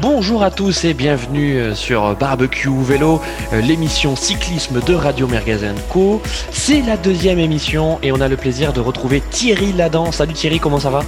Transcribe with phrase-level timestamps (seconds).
[0.00, 3.20] Bonjour à tous et bienvenue euh, sur Barbecue Vélo,
[3.52, 6.22] euh, l'émission cyclisme de Radio Mergazen Co.
[6.50, 10.10] C'est la deuxième émission et on a le plaisir de retrouver Thierry Ladan.
[10.10, 11.02] Salut Thierry, comment ça va?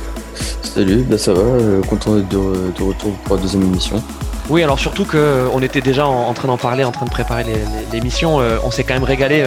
[0.62, 4.02] Salut, bah ça va, euh, content d'être de, retour pour la deuxième émission.
[4.48, 7.44] Oui, alors surtout qu'on était déjà en, train d'en parler, en train de préparer
[7.92, 8.40] l'émission.
[8.64, 9.44] on s'est quand même régalé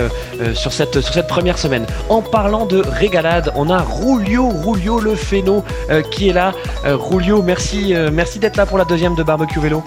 [0.54, 1.86] sur, cette, sur cette première semaine.
[2.10, 5.64] En parlant de régalade, on a Rulio, Rulio le Phéno
[6.12, 6.54] qui est là.
[6.86, 9.84] Rulio, merci, merci d'être là pour la deuxième de Barbecue Vélo.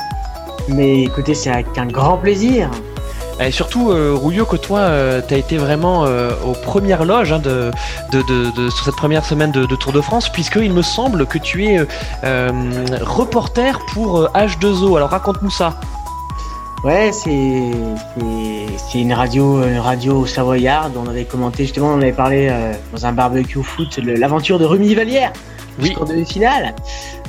[0.69, 2.71] Mais écoutez, c'est avec un grand plaisir.
[3.41, 4.19] Et surtout, euh,
[4.51, 7.71] que toi, euh, tu as été vraiment euh, aux premières loges hein, de,
[8.13, 11.81] de, sur cette première semaine de, Tour de France, puisqu'il me semble que tu es
[12.25, 12.51] euh,
[13.01, 14.97] reporter pour H2O.
[14.97, 15.75] Alors raconte-nous ça.
[16.85, 17.31] Ouais, c'est
[18.95, 20.93] une radio, une radio savoyarde.
[20.97, 22.53] On avait commenté justement, on avait parlé
[22.93, 25.33] dans un barbecue foot l'aventure de Rumi Valière,
[25.81, 25.97] oui.
[26.01, 26.75] de demi-finale.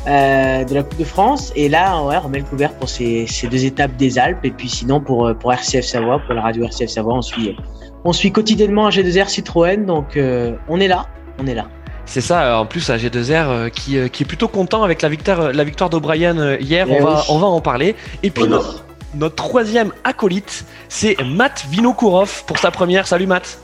[0.10, 1.54] Euh, de la Coupe de France.
[1.56, 4.44] Et là, ouais, on met le couvert pour ces, deux étapes des Alpes.
[4.44, 7.56] Et puis sinon, pour, euh, pour RCF Savoie, pour la radio RCF Savoie, on suit,
[8.04, 9.86] on suit quotidiennement un G2R Citroën.
[9.86, 11.06] Donc euh, on est là,
[11.38, 11.68] on est là.
[12.06, 15.64] C'est ça, en plus un G2R qui, qui, est plutôt content avec la victoire, la
[15.64, 17.96] victoire d'O'Brien hier, eh on, va, on va en parler.
[18.24, 23.06] Et puis notre, notre, troisième acolyte, c'est Matt Vinokourov pour sa première.
[23.06, 23.60] Salut Matt.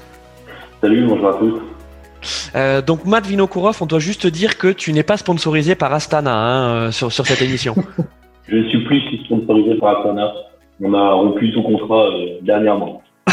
[0.80, 1.60] Salut, bonjour à tous.
[2.56, 6.36] Euh, donc Matt Vinokourov, on doit juste dire que tu n'es pas sponsorisé par Astana
[6.36, 7.76] hein, euh, sur, sur cette émission.
[8.48, 10.32] Je suis plus sponsorisé par Astana.
[10.82, 13.02] On a rompu tout contrat euh, dernièrement.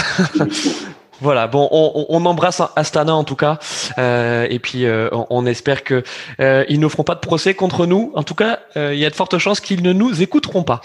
[1.22, 3.60] Voilà, bon, on, embrasse Astana en tout cas,
[3.96, 6.02] euh, et puis euh, on, espère que
[6.40, 8.10] euh, ils ne feront pas de procès contre nous.
[8.16, 10.80] En tout cas, il y a de fortes chances qu'ils ne nous écouteront pas.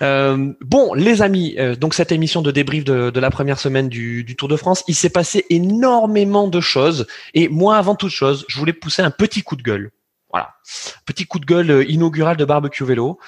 [0.00, 4.48] bon, les amis, donc cette émission de débrief de, la première semaine du, du Tour
[4.48, 8.72] de France, il s'est passé énormément de choses, et moi, avant toute chose, je voulais
[8.72, 9.92] pousser un petit coup de gueule.
[10.32, 10.54] Voilà,
[11.06, 13.20] petit coup de gueule inaugural de barbecue vélo.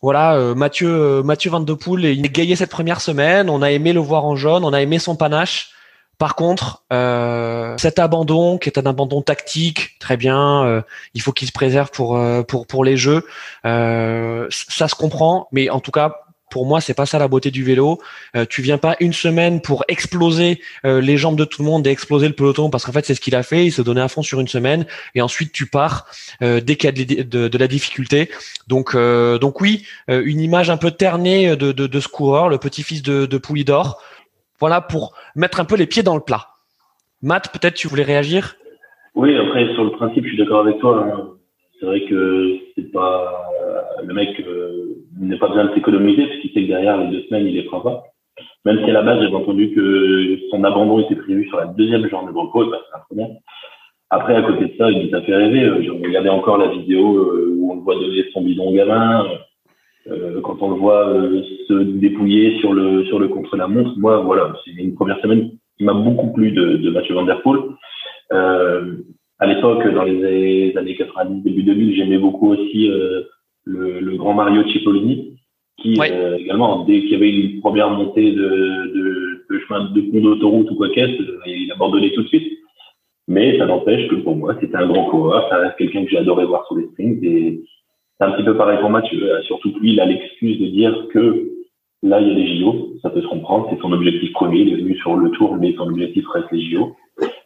[0.00, 3.50] Voilà, Mathieu Mathieu Van de Poel, il a gagné cette première semaine.
[3.50, 5.74] On a aimé le voir en jaune, on a aimé son panache.
[6.18, 10.82] Par contre, euh, cet abandon, qui est un abandon tactique, très bien, euh,
[11.14, 13.24] il faut qu'il se préserve pour euh, pour pour les jeux.
[13.62, 16.16] ça se comprend, mais en tout cas,
[16.50, 18.00] pour moi, c'est pas ça la beauté du vélo.
[18.48, 22.26] tu viens pas une semaine pour exploser les jambes de tout le monde et exploser
[22.26, 23.66] le peloton, parce qu'en fait, c'est ce qu'il a fait.
[23.66, 26.06] Il se donnait à fond sur une semaine, et ensuite tu pars
[26.40, 28.30] dès qu'il y a de, la difficulté.
[28.66, 33.02] Donc donc oui, une image un peu ternée de de, de ce coureur, le petit-fils
[33.02, 34.02] de, de Poulidor.
[34.60, 36.48] Voilà pour mettre un peu les pieds dans le plat.
[37.22, 38.54] Matt, peut-être tu voulais réagir?
[39.14, 41.04] Oui, après sur le principe, je suis d'accord avec toi.
[41.04, 41.28] Hein.
[41.78, 43.48] C'est vrai que c'est pas
[44.02, 47.22] le mec euh, n'est pas besoin de s'économiser parce qu'il sait que derrière les deux
[47.22, 48.04] semaines il les fera pas.
[48.64, 52.08] Même si à la base j'avais entendu que son abandon était prévu sur la deuxième
[52.08, 53.36] journée de repos pas sur la première.
[54.10, 55.70] Après, à côté de ça, il nous a fait rêver.
[55.82, 59.26] J'ai regardé encore la vidéo euh, où on le voit donner son bidon gamin.
[60.10, 63.98] Euh, quand on le voit euh, se dépouiller sur le sur le contre la montre,
[63.98, 67.42] moi voilà, c'est une première semaine qui m'a beaucoup plu de, de Mathieu Van Der
[67.42, 67.60] Poel.
[68.32, 68.96] Euh,
[69.38, 73.22] à l'époque, dans les années 90, début 2000, j'aimais beaucoup aussi euh,
[73.64, 75.36] le, le, grand Mario Cipollini,
[75.80, 80.20] qui également, dès qu'il y avait une première montée de, de, de chemin de pont
[80.20, 82.58] d'autoroute ou quoi qu'est-ce, il abandonnait tout de suite.
[83.28, 86.18] Mais ça n'empêche que pour moi, c'était un grand coureur, ça reste quelqu'un que j'ai
[86.18, 87.60] adoré voir sur les sprints et
[88.18, 89.22] c'est un petit peu pareil pour Mathieu.
[89.22, 91.50] Euh, surtout lui, il a l'excuse de dire que
[92.02, 92.94] là, il y a les JO.
[93.02, 93.68] Ça peut se comprendre.
[93.70, 94.60] C'est son objectif premier.
[94.60, 96.96] Il est venu sur le tour, mais son objectif reste les JO.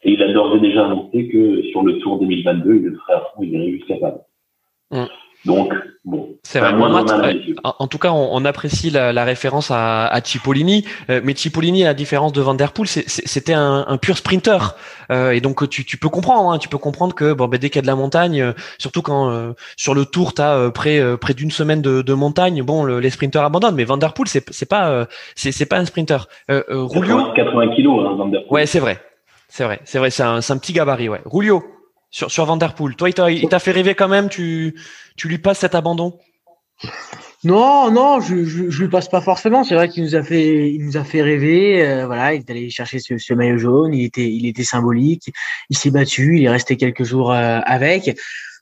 [0.02, 3.14] Et il a d'ores et déjà annoncé que sur le tour 2022, il le ferait
[3.14, 3.42] à fond.
[3.42, 4.20] Il irait jusqu'à Paris.
[5.44, 5.72] Donc,
[6.04, 6.36] bon.
[6.44, 6.72] C'est vrai.
[7.64, 11.94] en, tout cas, on, apprécie la, référence à, à, Cipollini, euh, mais Cipollini, à la
[11.94, 14.76] différence de Van Der Poel, c'était un, pur sprinter,
[15.10, 17.76] euh, et donc tu, peux comprendre, hein, tu peux comprendre que bon, ben, dès qu'il
[17.76, 21.34] y a de la montagne, euh, surtout quand sur le Tour, tu as près près
[21.34, 25.06] d'une semaine de, montagne, bon, les sprinters abandonnent, mais Van Der Poel, c'est c'est pas
[25.34, 26.28] c'est pas un sprinter.
[26.50, 26.62] Euh,
[27.34, 28.52] 80, kilos, hein, Van Der Poel.
[28.62, 29.00] Ouais, c'est vrai,
[29.48, 31.20] c'est vrai, c'est vrai, c'est un, un petit gabarit, ouais.
[31.25, 31.62] Rulio
[32.12, 32.94] sur, Vanderpool.
[32.94, 34.79] Toi, il t'a fait rêver quand même, tu,
[35.17, 36.19] tu lui passes cet abandon?
[37.44, 39.64] Non, non, je, je, lui passe pas forcément.
[39.64, 41.85] C'est vrai qu'il nous a fait, il nous a fait rêver.
[41.85, 43.94] Euh, voilà, il est allé chercher ce, maillot jaune.
[43.94, 45.32] Il était, il était symbolique.
[45.69, 46.38] Il s'est battu.
[46.38, 48.17] Il est resté quelques jours euh, avec.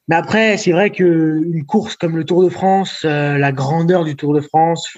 [0.08, 4.04] Mais après, c'est vrai que une course comme le Tour de France, euh, la grandeur
[4.04, 4.96] du Tour de France,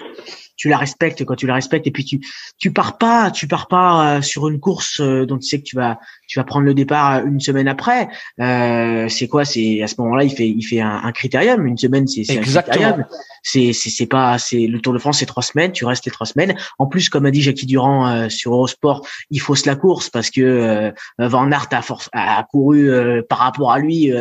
[0.55, 2.21] tu la respectes quand tu la respectes et puis tu
[2.57, 5.99] tu pars pas tu pars pas sur une course dont tu sais que tu vas
[6.27, 8.07] tu vas prendre le départ une semaine après.
[8.39, 11.65] Euh, c'est quoi C'est à ce moment-là, il fait il fait un, un critérium.
[11.65, 13.05] Une semaine, c'est un critérium.
[13.43, 15.71] C'est c'est pas c'est le Tour de France, c'est trois semaines.
[15.71, 16.55] Tu restes les trois semaines.
[16.79, 20.29] En plus, comme a dit Jackie Durand euh, sur Eurosport, il fausse la course parce
[20.29, 24.11] que euh, Van Aert a, force, a couru euh, par rapport à lui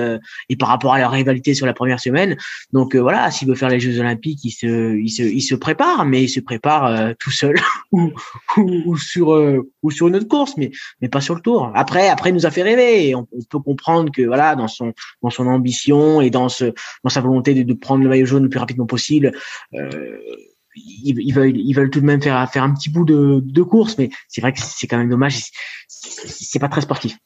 [0.48, 2.36] et par rapport à leur rivalité sur la première semaine.
[2.72, 6.04] Donc voilà, s'il veut faire les Jeux Olympiques, il se il se il se prépare,
[6.04, 7.60] mais il se prépare tout seul
[7.92, 8.12] ou,
[8.56, 9.28] ou, ou sur
[9.82, 10.70] ou sur une autre course, mais
[11.00, 11.70] mais pas sur le Tour.
[11.74, 13.14] Après après, il nous a fait rêver.
[13.14, 14.92] on, peut comprendre que voilà, dans son
[15.22, 16.72] dans son ambition et dans ce
[17.04, 19.11] dans sa volonté de, prendre le maillot jaune le plus rapidement possible.
[19.74, 20.18] Euh,
[20.74, 23.98] ils, veulent, ils veulent tout de même faire, faire un petit bout de, de course,
[23.98, 25.42] mais c'est vrai que c'est quand même dommage.
[25.88, 27.18] C'est pas très sportif.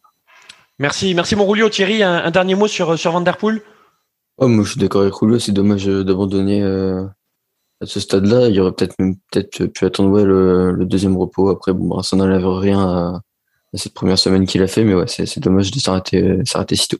[0.78, 1.68] Merci, merci mon Rulio.
[1.68, 3.62] Thierry, un, dernier mot sur, sur Van Der Poel?
[4.38, 5.38] Oh, Moi, je suis d'accord avec Rulio.
[5.38, 7.04] C'est dommage euh, d'abandonner euh,
[7.80, 8.48] à ce stade-là.
[8.48, 11.48] Il y aurait peut-être même peut-être pu attendre le, le, deuxième repos.
[11.48, 13.20] Après, bon, ça n'enlève rien à,
[13.74, 16.98] cette première semaine qu'il a fait, mais ouais, c'est dommage de s'arrêter s'arrêter si tôt.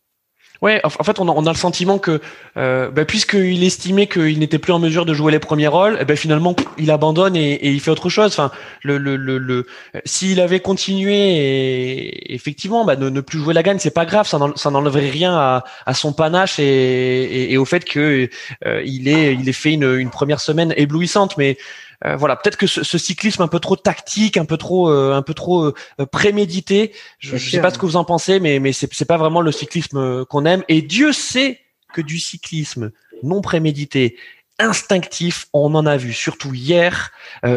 [0.62, 2.20] Ouais, en fait, on a, le sentiment que,
[2.56, 6.04] euh, bah, puisqu'il estimait qu'il n'était plus en mesure de jouer les premiers rôles, eh
[6.04, 8.28] ben finalement, il abandonne et, il fait autre chose.
[8.28, 8.50] Enfin,
[8.82, 9.66] le, le,
[10.04, 15.10] s'il avait continué effectivement, bah, ne, plus jouer la gagne, c'est pas grave, ça n'enlèverait
[15.10, 18.28] rien à, son panache et, au fait que
[18.66, 21.36] euh, il ait, il ait fait une, une première semaine éblouissante.
[21.36, 21.56] Mais
[22.04, 25.22] voilà, peut-être que ce, ce, cyclisme un peu trop tactique, un peu trop, euh, un
[25.22, 26.92] peu trop euh, prémédité.
[27.18, 29.52] Je, ne sais pas ce que vous en pensez, mais mais c'est pas vraiment le
[29.52, 30.62] cyclisme qu'on aime.
[30.68, 31.60] Et Dieu sait
[31.94, 34.16] que du cyclisme non prémédité,
[34.58, 37.12] instinctif, on en a vu, surtout hier,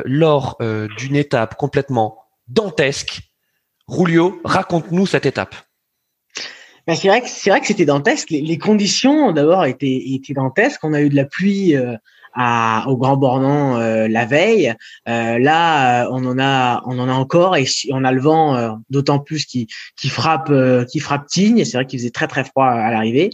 [0.06, 0.57] lors
[0.97, 3.21] d'une étape complètement dantesque.
[3.88, 5.56] Rulio, raconte-nous cette étape.
[6.88, 8.30] Ben c'est vrai que c'est vrai que c'était dantesque.
[8.30, 10.83] Les, les conditions d'abord étaient, étaient dantesques.
[10.83, 11.75] On a eu de la pluie
[12.35, 14.73] au Grand Bornand euh, la veille.
[15.07, 18.79] Euh, là, euh, on en a, on en a encore et on a le vent
[18.89, 19.67] d'autant plus qui,
[19.97, 20.51] qui frappe,
[20.89, 21.65] qui frappe Tignes.
[21.65, 23.29] C'est vrai qu'il faisait très très froid à l'arrivée.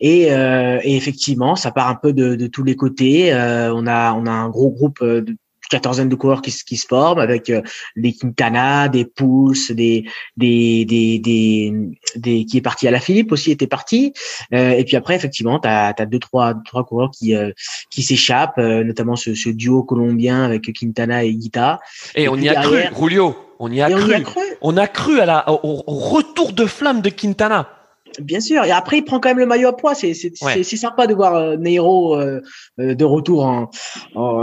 [0.00, 3.32] Et, et, effectivement, ça part un peu de, de tous les côtés.
[3.34, 5.36] on a, on a un gros groupe de
[5.70, 7.62] quatorzaine de coureurs qui, qui se forment avec euh,
[7.96, 10.04] des Quintana, des Pouls, des
[10.36, 11.72] des, des des
[12.16, 14.12] des qui est parti à la Philippe aussi était parti.
[14.52, 17.52] Euh, et puis après effectivement tu as, as deux trois trois coureurs qui euh,
[17.90, 21.80] qui s'échappent, notamment ce, ce, duo colombien avec Quintana et Guita.
[22.14, 23.36] Et, on y a cru, Julio.
[23.58, 24.02] On y a, cru.
[24.02, 24.40] on y a cru.
[24.62, 27.79] On a cru à la au retour de flamme de Quintana.
[28.18, 28.64] Bien sûr.
[28.64, 29.94] Et après, il prend quand même le maillot à poids.
[29.94, 32.40] C'est c'est sympa de voir euh, Neiro euh,
[32.78, 33.70] euh, de retour en,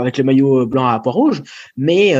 [0.00, 1.42] avec le maillot blanc à poids rouge.
[1.76, 2.14] Mais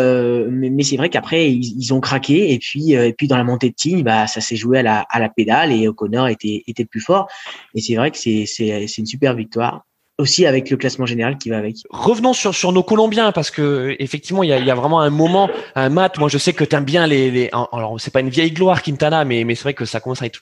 [0.50, 3.71] mais, mais c'est vrai qu'après ils, ont craqué et puis et puis dans la montée
[3.71, 6.85] de Tignes, bah ça s'est joué à la à la pédale et O'Connor était était
[6.85, 7.29] plus fort.
[7.75, 9.85] Et c'est vrai que c'est c'est c'est une super victoire
[10.19, 11.77] aussi avec le classement général qui va avec.
[11.91, 15.11] Revenons sur, sur nos Colombiens parce que effectivement il y a, y a vraiment un
[15.11, 16.19] moment, un mat.
[16.19, 18.83] Moi je sais que tu aimes bien les, les alors c'est pas une vieille gloire
[18.83, 20.41] Quintana, mais mais c'est vrai que ça commence à être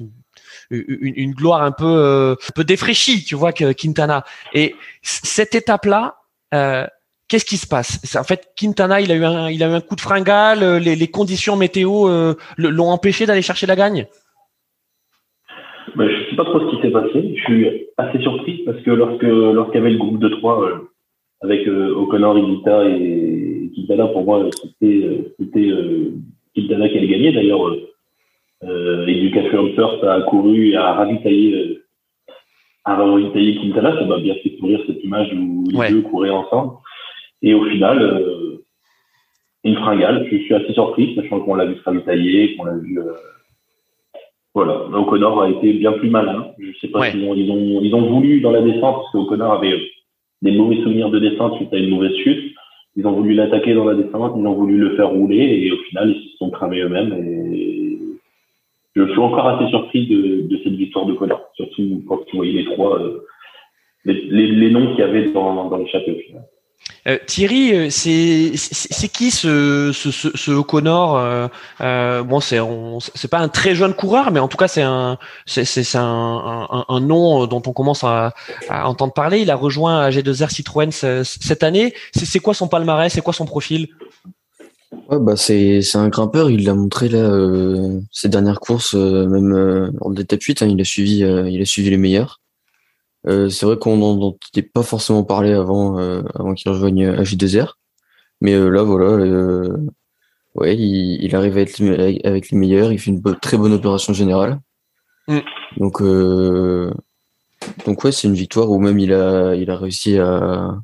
[0.71, 4.25] une, gloire un peu euh, un peu défraîchie, tu vois que Quintana.
[4.53, 6.17] Et cette étape là.
[6.55, 6.87] Euh,
[7.29, 8.17] Qu'est-ce qui se passe?
[8.17, 10.63] En fait, Quintana, il a eu un, il a eu un coup de fringale.
[10.63, 14.07] Euh, les, conditions météo euh, l'ont empêché d'aller chercher la gagne?
[15.97, 17.35] Ben, je sais pas trop ce qui s'est passé.
[17.37, 20.89] Je suis assez surpris parce que lorsque lorsqu'il y avait le groupe de trois euh,
[21.43, 24.49] avec O'Connor, Igita et Quintana, pour moi,
[24.81, 25.35] c'était
[26.55, 27.33] Quintana qui allait gagner.
[27.33, 27.75] D'ailleurs,
[28.67, 31.79] Education First a couru et a ravitaillé
[32.85, 33.99] a ravitaillé Quintana.
[33.99, 36.75] Ça m'a bien fait sourire cette image où les deux couraient ensemble.
[37.43, 37.99] Et au final,
[39.65, 40.27] une fringale.
[40.31, 42.99] Je suis assez surpris, sachant qu'on l'a vu se ravitailler, qu'on l'a vu
[44.57, 46.47] voilà, O'Connor a été bien plus malin.
[46.59, 49.53] Je sais pas s'ils ont, ils ont, ils ont voulu dans la descente, parce qu'O'Connor
[49.53, 49.81] avait euh,
[50.41, 52.55] des mauvais souvenirs de descente suite à une mauvaise chute.
[52.97, 55.77] Ils ont voulu l'attaquer dans la descente, ils ont voulu le faire rouler, et au
[55.91, 57.13] final, ils se sont cramés eux-mêmes.
[57.23, 57.76] Et
[58.97, 62.53] je suis encore assez surpris de, de cette victoire de Connor, surtout quand tu voyais
[62.53, 63.27] les trois, euh,
[64.05, 66.13] les, les, noms qu'il y avait dans, dans le château.
[67.09, 71.49] Euh, Thierry, euh, c'est qui ce ce, ce, O'Connor euh,
[71.81, 75.65] euh, Bon, c'est pas un très jeune coureur, mais en tout cas c'est un c'est
[75.65, 78.33] c'est un, un, un, nom dont on commence à,
[78.69, 79.41] à, entendre parler.
[79.41, 81.95] Il a rejoint G2R Citroën cette année.
[82.13, 83.13] C'est quoi son palmarès?
[83.13, 83.89] C'est quoi son profil?
[84.93, 86.51] Ouais, bah c'est c'est un grimpeur.
[86.51, 90.81] Il l'a montré là euh, ses dernières courses, même euh, en étape 8, hein, il
[90.81, 92.41] a suivi il a suivi les meilleurs.
[93.27, 97.75] Euh, c'est vrai qu'on n'en était pas forcément parlé avant, euh, avant qu'il rejoigne H2R.
[98.41, 99.17] Mais euh, là, voilà,
[100.55, 101.83] ouais, il, il, arrive à être
[102.25, 102.93] avec les meilleurs.
[102.93, 104.61] Il fait une très bonne opération générale.
[105.29, 105.39] Mm.
[105.79, 106.03] Donc,
[107.85, 110.77] donc ouais, c'est une victoire où même il a, il a réussi à,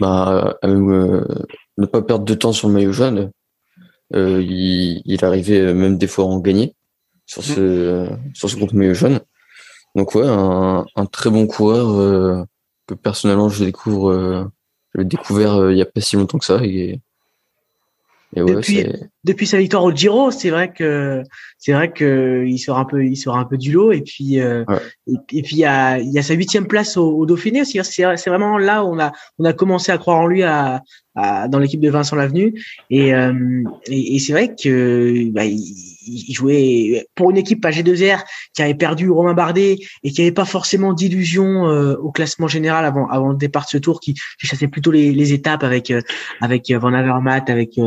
[0.00, 0.58] bah,
[1.78, 3.30] ne pas perdre de temps sur le maillot jaune.
[4.14, 6.74] il, il arrivait même des fois à en gagner
[7.26, 9.20] sur ce, sur ce groupe maillot jaune.
[9.94, 12.46] Donc ouais, un, un très bon coureur
[12.86, 14.50] que personnellement je découvre,
[14.94, 17.00] je l'ai découvert il y a pas si longtemps que ça et
[18.34, 18.84] depuis,
[19.24, 21.22] depuis sa victoire au Giro, c'est vrai que
[21.58, 23.92] c'est vrai que il sort un peu, il sort un peu du lot.
[23.92, 24.64] Et puis euh,
[25.06, 27.80] et, puis il y a, il y a sa huitième place au, au Dauphiné aussi.
[27.84, 30.82] C'est vraiment là où on a on a commencé à croire en lui à,
[31.14, 32.62] dans l'équipe de Vincent Lavenu.
[32.90, 37.82] Et, euh, et, et c'est vrai que bah, il, il jouait pour une équipe g
[37.82, 42.10] 2 r qui avait perdu Romain Bardet et qui avait pas forcément d'illusion euh, au
[42.10, 45.32] classement général avant avant le départ de ce tour, qui, qui chassait plutôt les, les
[45.32, 46.00] étapes avec euh,
[46.40, 47.78] avec Van Avermaet, avec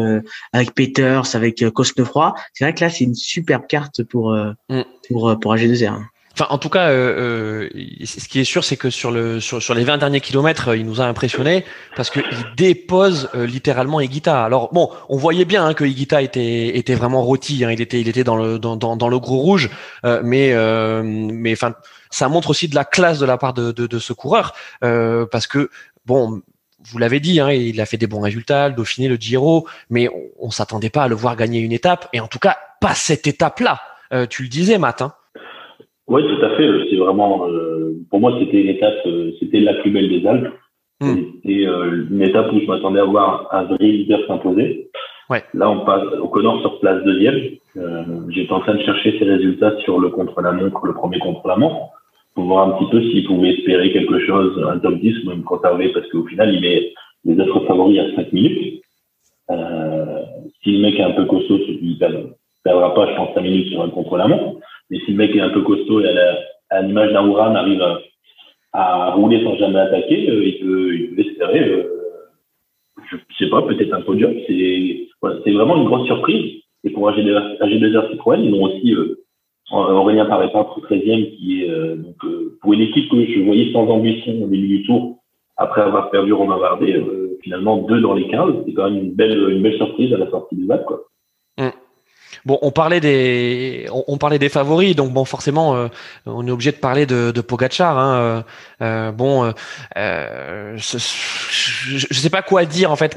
[0.53, 2.33] avec Peters, avec Cosnefroy.
[2.53, 4.33] C'est vrai que là c'est une superbe carte pour
[4.69, 4.83] mm.
[5.07, 5.99] pour pour AG2R.
[6.39, 9.61] Enfin, en tout cas, euh, euh, ce qui est sûr, c'est que sur le sur,
[9.61, 11.65] sur les 20 derniers kilomètres, il nous a impressionné
[11.97, 12.23] parce qu'il
[12.55, 14.45] dépose euh, littéralement Higuita.
[14.45, 17.65] Alors bon, on voyait bien hein, que Higuita était était vraiment rôti.
[17.65, 19.69] Hein, il était il était dans le dans dans, dans le gros rouge,
[20.05, 21.55] euh, mais euh, mais
[22.09, 25.47] ça montre aussi de la classe de la part de de, de ce coureur parce
[25.47, 25.69] que
[26.05, 26.41] bon.
[26.91, 30.07] Vous l'avez dit, hein, il a fait des bons résultats, le Dauphiné, le Giro, mais
[30.07, 32.95] on, on s'attendait pas à le voir gagner une étape, et en tout cas pas
[32.95, 33.81] cette étape-là.
[34.29, 35.01] tu le disais, Matt.
[35.01, 35.13] Hein.
[36.09, 36.67] Oui, tout à fait.
[36.89, 40.51] C'est vraiment, euh, pour moi, c'était une étape, euh, c'était la plus belle des Alpes.
[40.99, 41.15] Hmm.
[41.35, 44.89] C'était euh, une étape où je m'attendais à voir un vrai leader s'imposer.
[45.29, 45.43] Ouais.
[45.53, 47.39] Là, on passe au Connor sur place deuxième.
[48.29, 51.91] J'étais en train de chercher ses résultats sur le contre-la-montre, le premier contre-la-montre,
[52.33, 55.43] pour voir un petit peu s'il pouvait espérer quelque chose, un top 10 ou même
[55.43, 56.91] conserver, parce qu'au final, il met
[57.25, 58.81] les autres favoris à 5 minutes.
[59.51, 60.23] Euh,
[60.63, 63.69] si le mec est un peu costaud, il ne perdra pas, je pense, 5 minutes
[63.69, 64.59] sur un contre-la-montre.
[64.89, 66.15] Mais si le mec est un peu costaud et
[66.69, 67.83] à l'image d'un Ouran arrive
[68.73, 71.83] à, rouler sans jamais attaquer, euh, il peut, espérer, euh,
[73.09, 74.33] je sais pas, peut-être un podium.
[74.47, 76.59] C'est vraiment une grosse surprise.
[76.83, 79.15] Et pour AG2R Citroën, ils ont aussi euh,
[79.71, 83.87] Aurélien Parépintre 13e, qui est euh, donc euh, pour une équipe que je voyais sans
[83.87, 85.19] ambition au début du tour,
[85.57, 87.03] après avoir perdu Romain Bardet,
[87.43, 90.65] finalement deux dans les 15, c'est quand même une belle, surprise à la sortie du
[90.65, 90.85] bac.
[90.85, 91.05] Quoi.
[92.45, 95.87] Bon, on parlait des, on, parlait des favoris, donc bon, forcément, euh,
[96.25, 97.97] on est obligé de parler de, de Pogacar.
[97.97, 98.41] Hein, euh,
[98.81, 99.53] euh bon,
[99.97, 103.15] euh, je, ne sais pas quoi dire en fait.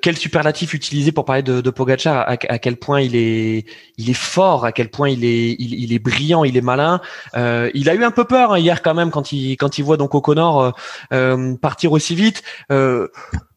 [0.00, 4.10] quel superlatif utiliser pour parler de, de Pogacar à, à, quel point il est, il
[4.10, 7.00] est fort, à quel point il est, il, est brillant, il est malin.
[7.34, 9.96] il a eu un peu peur hein, hier quand même quand il, quand il voit
[9.96, 10.74] donc O'Connor
[11.60, 12.42] partir aussi vite.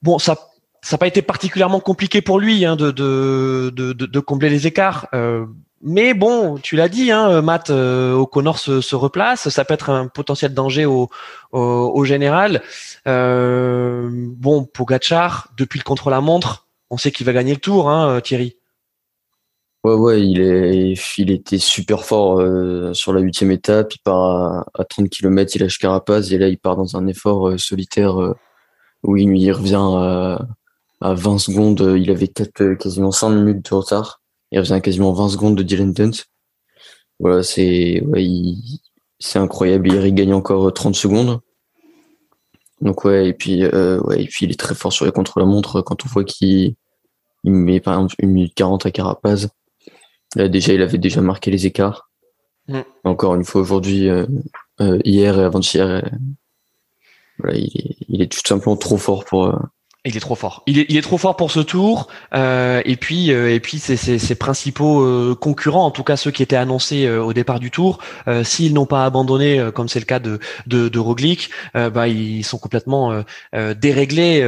[0.02, 0.51] bon, ça
[0.82, 5.08] ça n'a pas été particulièrement compliqué pour lui hein, de, combler les écarts.
[5.14, 5.46] Euh,
[5.84, 10.08] mais bon, tu l'as dit, hein, Matt euh, O'Connor se, replace, ça peut être un
[10.08, 11.10] potentiel danger au,
[12.04, 12.62] général.
[13.08, 18.58] Euh, bon, Pogachar, depuis le contre-la-montre, on sait qu'il va gagner le tour, hein, Thierry.
[19.84, 23.96] Ouais, ouais, il, était super fort euh, sur la huitième étape.
[23.96, 27.08] Il part à, à 30 km, il lâche Carapaz et là il part dans un
[27.08, 28.16] effort euh, solitaire
[29.02, 30.40] où il, il revient à
[31.02, 34.22] à 20 secondes, euh, il avait peut-être euh, quasiment 5 minutes de retard.
[34.52, 36.12] Il revient quasiment 20 secondes de Dylan Dunt.
[37.20, 38.24] Voilà, c'est ouais,
[39.20, 39.92] c'est incroyable.
[39.92, 41.40] Il gagne encore 30 euh, secondes.
[42.82, 46.04] Donc ouais, et puis ouais, et puis il est très fort sur les contre-la-montre quand
[46.04, 46.74] on voit qu'il
[47.44, 49.50] il met par exemple une minute 40 à Carapaz.
[50.36, 52.10] Là déjà, il avait déjà marqué les écarts.
[52.68, 52.80] Mm.
[53.04, 54.10] Encore une fois aujourd'hui,
[54.80, 56.10] hier et avant-hier,
[57.38, 59.56] voilà, il est, il est tout simplement trop fort pour
[60.04, 60.64] il est trop fort.
[60.66, 62.08] Il est, il est trop fort pour ce tour.
[62.34, 66.42] Euh, et puis, euh, et puis, ses, principaux euh, concurrents, en tout cas ceux qui
[66.42, 68.00] étaient annoncés euh, au départ du tour,
[68.44, 72.58] s'ils n'ont pas abandonné, comme c'est le cas de de, de Roglic, bah ils sont
[72.58, 74.42] complètement déréglés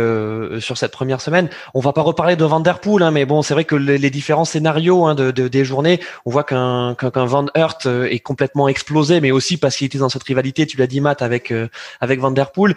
[0.60, 1.50] sur cette première semaine.
[1.74, 3.98] On va pas reparler de Van der Poel, hein, mais bon, c'est vrai que les,
[3.98, 8.68] les différents scénarios hein, de, de, des journées, on voit qu'un Van Aert est complètement
[8.68, 11.54] explosé, mais aussi parce qu'il était dans cette rivalité, tu l'as dit Matt, avec
[12.00, 12.76] avec Van der Poel.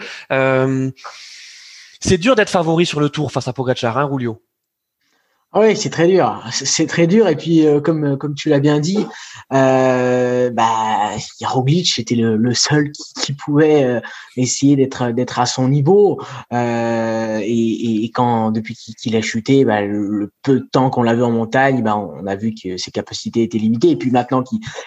[2.01, 4.43] C'est dur d'être favori sur le tour face à Pogacar, hein, Rulio
[5.61, 6.43] oui, c'est très dur.
[6.51, 7.29] C'est très dur.
[7.29, 9.07] Et puis, euh, comme comme tu l'as bien dit,
[9.53, 11.13] euh, bah,
[11.45, 14.01] Roglic était le, le seul qui, qui pouvait euh,
[14.37, 16.21] essayer d'être d'être à son niveau.
[16.53, 21.15] Euh, et, et, quand depuis qu'il a chuté, bah, le, peu de temps qu'on l'a
[21.15, 23.91] vu en montagne, bah, on a vu que ses capacités étaient limitées.
[23.91, 24.43] Et puis maintenant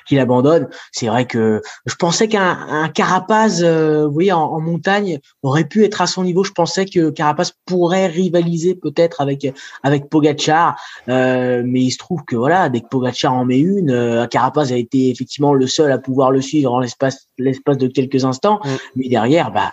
[0.08, 4.60] qu'il abandonne, c'est vrai que je pensais qu'un un Carapaz, euh, vous voyez, en, en,
[4.60, 6.44] montagne aurait pu être à son niveau.
[6.44, 9.48] Je pensais que Carapaz pourrait rivaliser peut-être avec
[9.84, 10.59] avec Pogacar
[11.08, 14.72] euh, mais il se trouve que voilà, dès que Pogacar en met une, euh, Carapaz
[14.72, 18.60] a été effectivement le seul à pouvoir le suivre en l'espace l'espace de quelques instants.
[18.64, 18.70] Mm.
[18.96, 19.72] Mais derrière, bah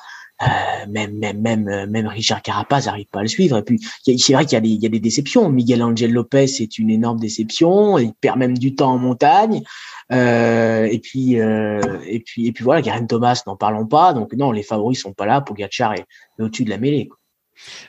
[0.88, 3.56] même même même même Richard Carapaz n'arrive pas à le suivre.
[3.56, 5.48] Et puis c'est vrai qu'il y a des il y a des déceptions.
[5.48, 7.96] Miguel Angel Lopez est une énorme déception.
[7.96, 9.62] Il perd même du temps en montagne.
[10.10, 14.12] et puis et puis et puis voilà, Garen Thomas, n'en parlons pas.
[14.12, 15.40] Donc non, les favoris sont pas là.
[15.40, 16.04] Pogacar est,
[16.38, 17.08] est au-dessus de la mêlée.
[17.08, 17.16] Quoi.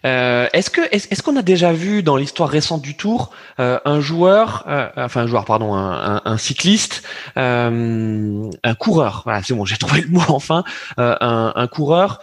[0.05, 4.00] Euh, est-ce que est-ce, qu'on a déjà vu dans l'histoire récente du Tour euh, un
[4.00, 7.03] joueur, euh, enfin un joueur pardon, un, un, cycliste,
[7.36, 10.63] un coureur, voilà c'est bon j'ai trouvé le mot enfin,
[10.97, 12.19] un, un, coureur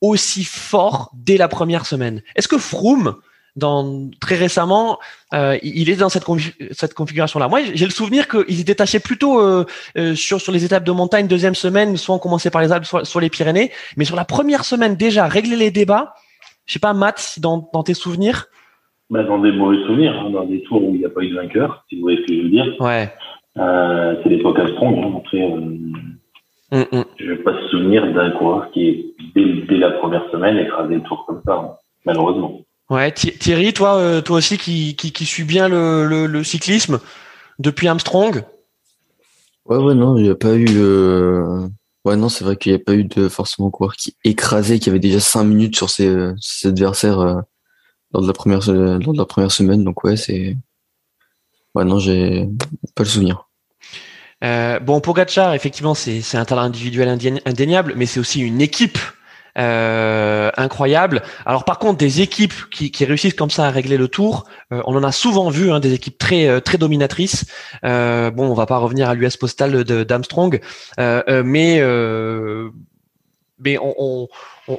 [0.00, 2.22] aussi fort dès la première semaine?
[2.36, 3.16] Est-ce que Froome
[3.56, 5.00] dans, très récemment,
[5.32, 6.24] il est dans cette,
[6.70, 7.48] cette configuration-là?
[7.48, 9.66] Moi, j'ai le souvenir qu'il se détachait plutôt
[10.14, 13.04] sur, sur les étapes de montagne, deuxième semaine, soit on commençait par les Alpes, soit
[13.04, 13.72] sur les Pyrénées.
[13.96, 16.14] Mais sur la première semaine, déjà, régler les débats,
[16.68, 18.46] je sais pas, Matt, dans, dans tes souvenirs
[19.10, 21.30] bah, Dans des mauvais souvenirs, hein, dans des tours où il n'y a pas eu
[21.30, 22.76] de vainqueur, si vous voyez ce que je veux dire.
[22.78, 23.12] Ouais.
[23.56, 24.98] Euh, c'est l'époque Armstrong.
[24.98, 25.60] Hein, après, euh,
[26.72, 27.04] mm, mm.
[27.18, 30.96] je ne vais pas se souvenir d'un coureur qui est, dès, la première semaine, écrasé
[30.96, 31.70] le tour comme ça, hein,
[32.04, 32.60] malheureusement.
[32.90, 37.00] Ouais, Thierry, toi, euh, toi aussi qui, qui, qui suit bien le, le, le, cyclisme
[37.58, 38.44] depuis Armstrong?
[39.66, 40.66] Ouais, ouais, non, il n'y a pas eu.
[42.06, 44.78] Euh, Ouais, non, c'est vrai qu'il n'y a pas eu de forcément coureur qui écrasait,
[44.78, 46.08] qui avait déjà 5 minutes sur ses,
[46.64, 47.40] adversaires euh,
[48.12, 49.84] lors, de la première, la première semaine.
[49.84, 50.56] Donc, ouais, c'est.
[51.74, 52.48] Ouais, non, j'ai
[52.94, 53.48] pas le souvenir.
[54.44, 57.08] Euh, bon, Pogacar, effectivement, c'est un talent individuel
[57.44, 58.98] indéniable, mais c'est aussi une équipe
[59.58, 61.22] euh, incroyable.
[61.44, 64.82] Alors par contre, des équipes qui, qui, réussissent comme ça à régler le tour, euh,
[64.86, 67.44] on en a souvent vu, hein, des équipes très euh, très dominatrices.
[67.84, 70.60] Euh, bon, on va pas revenir à l'US Postal d'Armstrong,
[70.98, 71.82] mais
[73.60, 74.28] mais on, on,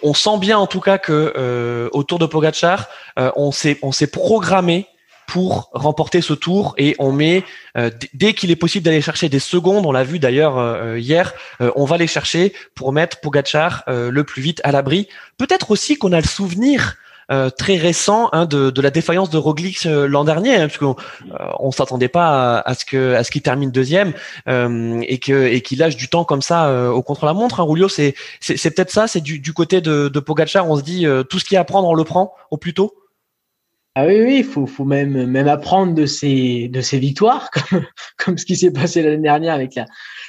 [0.02, 4.88] on, sent bien en tout cas que autour de Pogachar, on s'est on s'est programmé
[5.30, 7.44] pour remporter ce tour et on met
[7.78, 11.00] euh, dès qu'il est possible d'aller chercher des secondes, on l'a vu d'ailleurs euh, euh,
[11.00, 11.34] hier,
[11.76, 15.08] on va les chercher pour mettre Pogacar le plus vite à l'abri.
[15.38, 16.96] Peut-être aussi qu'on a le souvenir
[17.58, 20.96] très récent hein, de, de, la défaillance de Roglic l'an dernier, hein, parce qu'on
[21.60, 24.14] on s'attendait pas à, ce que à ce qu'il termine deuxième
[24.48, 27.60] et que et qu'il lâche du temps comme ça au contre la montre.
[27.60, 30.24] Hein, Rulio, c'est c'est peut-être ça, c'est du, du côté de, de
[30.62, 32.96] on se dit tout ce qui est à prendre, on le prend au plus tôt.
[34.02, 37.86] Ah oui, oui, il faut, faut même, même apprendre de ces, de ces victoires, comme,
[38.18, 39.88] comme ce qui s'est passé l'année dernière avec la,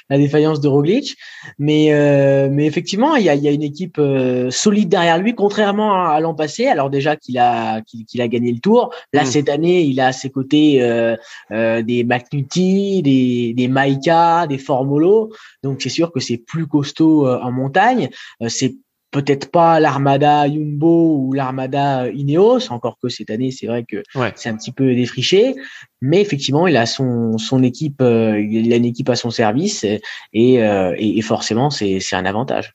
[0.09, 1.17] la défaillance de Roglic.
[1.61, 5.19] Mais, euh, mais effectivement, il y a, il y a une équipe euh, solide derrière
[5.19, 6.67] lui, contrairement à, l'an passé.
[6.67, 8.93] Alors déjà qu'il a, qu'il a gagné le Tour.
[9.13, 9.27] Là, mm.
[9.27, 11.15] cette année, il a à ses côtés euh,
[11.53, 15.31] euh des McNulty, des, des Maika, des Formolo.
[15.63, 18.09] Donc c'est sûr que c'est plus costaud en montagne.
[18.49, 18.75] c'est
[19.11, 24.03] peut-être pas l'armada Jumbo ou l'armada Ineos, encore que cette année, c'est vrai que
[24.35, 25.55] c'est un petit peu défriché,
[26.01, 29.85] mais effectivement, il a son, son équipe, euh, il a une équipe à son service
[29.85, 32.75] et, euh, et, forcément, c'est un avantage.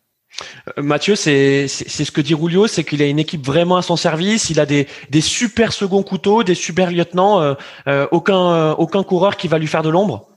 [0.78, 3.96] Euh, Mathieu, c'est ce que dit Rulio, c'est qu'il a une équipe vraiment à son
[3.96, 4.50] service.
[4.50, 7.56] Il a des, des super seconds couteaux, des super lieutenants.
[8.12, 10.28] aucun, aucun coureur qui va lui faire de l'ombre?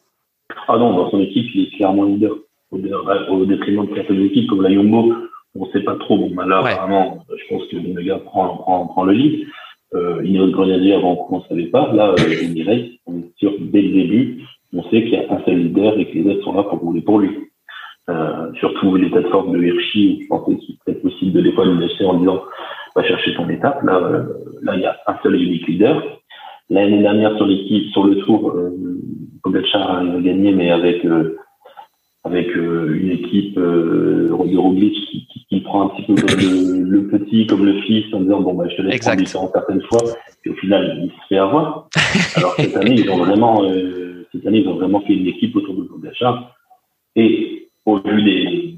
[0.69, 2.37] Ah non, dans son équipe, il est clairement leader.
[2.71, 5.13] Au, détriment de certaines équipes comme la Jumbo,
[5.55, 6.19] on ne sait pas trop.
[6.19, 9.47] Bon, bah là, apparemment, je pense que le gars prend, prend, prend le lead.
[9.95, 11.93] Euh, Ineos Grenadier, avant, on ne savait pas.
[11.93, 14.43] Là, euh, Emirates, on est sûr dès le début,
[14.75, 16.79] on sait qu'il y a un seul leader et que les autres sont là pour
[16.81, 17.31] rouler pour lui.
[18.11, 21.75] Euh, surtout l'état de forme de Hirschi, je pensais qu'il serait possible de fois le
[21.75, 22.43] laisser en disant
[22.97, 23.83] va chercher ton étape.
[23.83, 24.25] Là, euh,
[24.63, 26.03] là, il y a un seul et unique leader.
[26.71, 28.71] L'année dernière sur l'équipe, sur le tour, euh,
[29.43, 31.37] Pogacar a gagné, mais avec euh,
[32.29, 36.39] avec euh, une équipe euh, de Roglic qui, qui, qui, prend un petit peu comme
[36.39, 39.51] le, le, petit, comme le fils, en disant bon bah je te laisse prendre différents
[39.53, 40.01] certaines fois,
[40.45, 41.89] et au final il se fait avoir.
[42.37, 45.57] Alors cette année ils ont vraiment euh, cette année ils ont vraiment fait une équipe
[45.57, 46.55] autour de Pogacar
[47.17, 48.75] et au vu des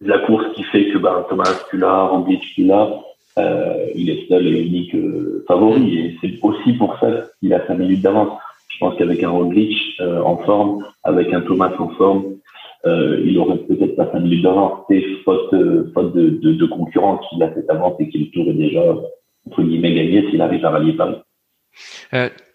[0.00, 2.90] de la course qui fait que bah, Thomas tu l'as, Roglic tu l'as,
[3.38, 7.08] euh, il est seul et unique euh, favori et c'est aussi pour ça
[7.40, 8.38] qu'il a 5 minutes d'avance.
[8.76, 12.36] Je pense qu'avec un Roglic euh, en forme, avec un Thomas en forme,
[12.84, 16.66] euh, il aurait peut-être pas 5 minutes d'avance, c'est faute, euh, faute de, de, de
[16.66, 18.82] concurrents qui l'a fait avance et qui le tour est déjà,
[19.46, 21.16] entre guillemets, gagné s'il arrive à rallier Paris.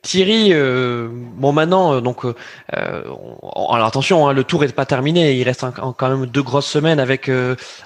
[0.02, 2.26] Thierry, euh, bon maintenant, euh, donc,
[2.74, 5.34] alors attention, hein, le tour est pas terminé.
[5.34, 5.64] Il reste
[5.98, 7.30] quand même deux grosses semaines avec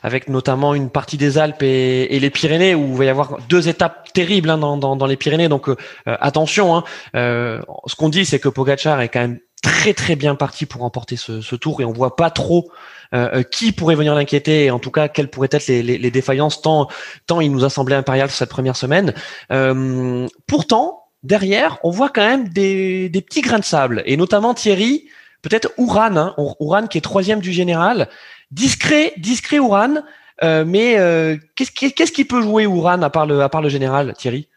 [0.02, 3.68] avec notamment une partie des Alpes et, les Pyrénées où il va y avoir deux
[3.68, 5.50] étapes terribles hein, dans, les Pyrénées.
[5.50, 5.70] Donc
[6.06, 6.78] attention.
[6.78, 10.82] Hein, ce qu'on dit, c'est que Pogacar est quand même très très bien parti pour
[10.82, 12.70] remporter ce, tour et on voit pas trop
[13.14, 16.88] euh, qui pourrait venir l'inquiéter et en tout cas quelles pourraient être les, défaillances tant
[17.26, 19.14] tant il nous a semblé impérial cette première semaine.
[19.52, 24.54] Euh, pourtant derrière on voit quand même des, des petits grains de sable et notamment
[24.54, 25.06] Thierry
[25.42, 28.10] peut-être Ouran hein, Ouran qui est troisième du général
[28.52, 30.04] discret discret Ouran
[30.42, 34.14] mais qu'est-ce qui, qu'est-ce qui peut jouer Ouran à part le, à part le général,
[34.18, 34.50] Thierry?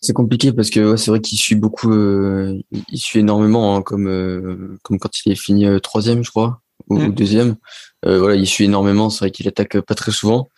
[0.00, 4.98] C'est compliqué parce que c'est vrai qu'il suit beaucoup, il suit énormément, hein, comme comme
[4.98, 7.14] quand il est fini troisième, je crois, ou, mm.
[7.14, 7.56] deuxième.
[8.02, 9.10] voilà, il suit énormément.
[9.10, 10.48] C'est vrai qu'il attaque pas très souvent.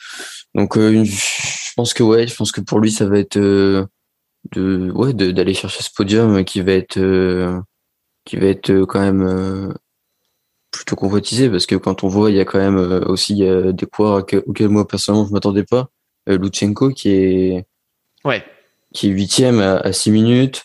[0.54, 3.88] Donc, je pense que ouais, je pense que pour lui, ça va être
[4.52, 6.98] de ouais d'aller chercher ce podium qui va être
[8.24, 9.74] qui va être quand même
[10.70, 14.24] plutôt convoitisé parce que quand on voit, il y a quand même aussi des coureurs
[14.46, 15.88] auxquels moi personnellement je m'attendais pas.
[16.26, 17.66] Lutsenko qui est
[18.24, 18.44] ouais
[18.92, 20.64] qui est huitième à, à 6 minutes.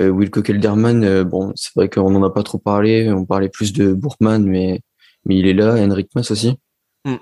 [0.00, 3.10] Euh, Wilco Kelderman, euh, bon, c'est vrai qu'on n'en a pas trop parlé.
[3.10, 4.80] On parlait plus de Bourgman, mais,
[5.24, 5.74] mais il est là.
[5.74, 6.58] Henrik Mas aussi.
[7.04, 7.16] Mm.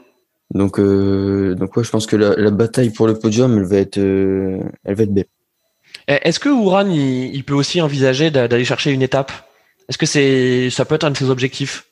[0.55, 3.77] Donc, euh, donc ouais, je pense que la, la, bataille pour le podium, elle va
[3.77, 5.27] être, euh, elle va être belle.
[6.09, 9.33] Eh, est-ce que Ouran, il, il, peut aussi envisager d'aller chercher une étape?
[9.89, 11.85] Est-ce que c'est, ça peut être un de ses objectifs?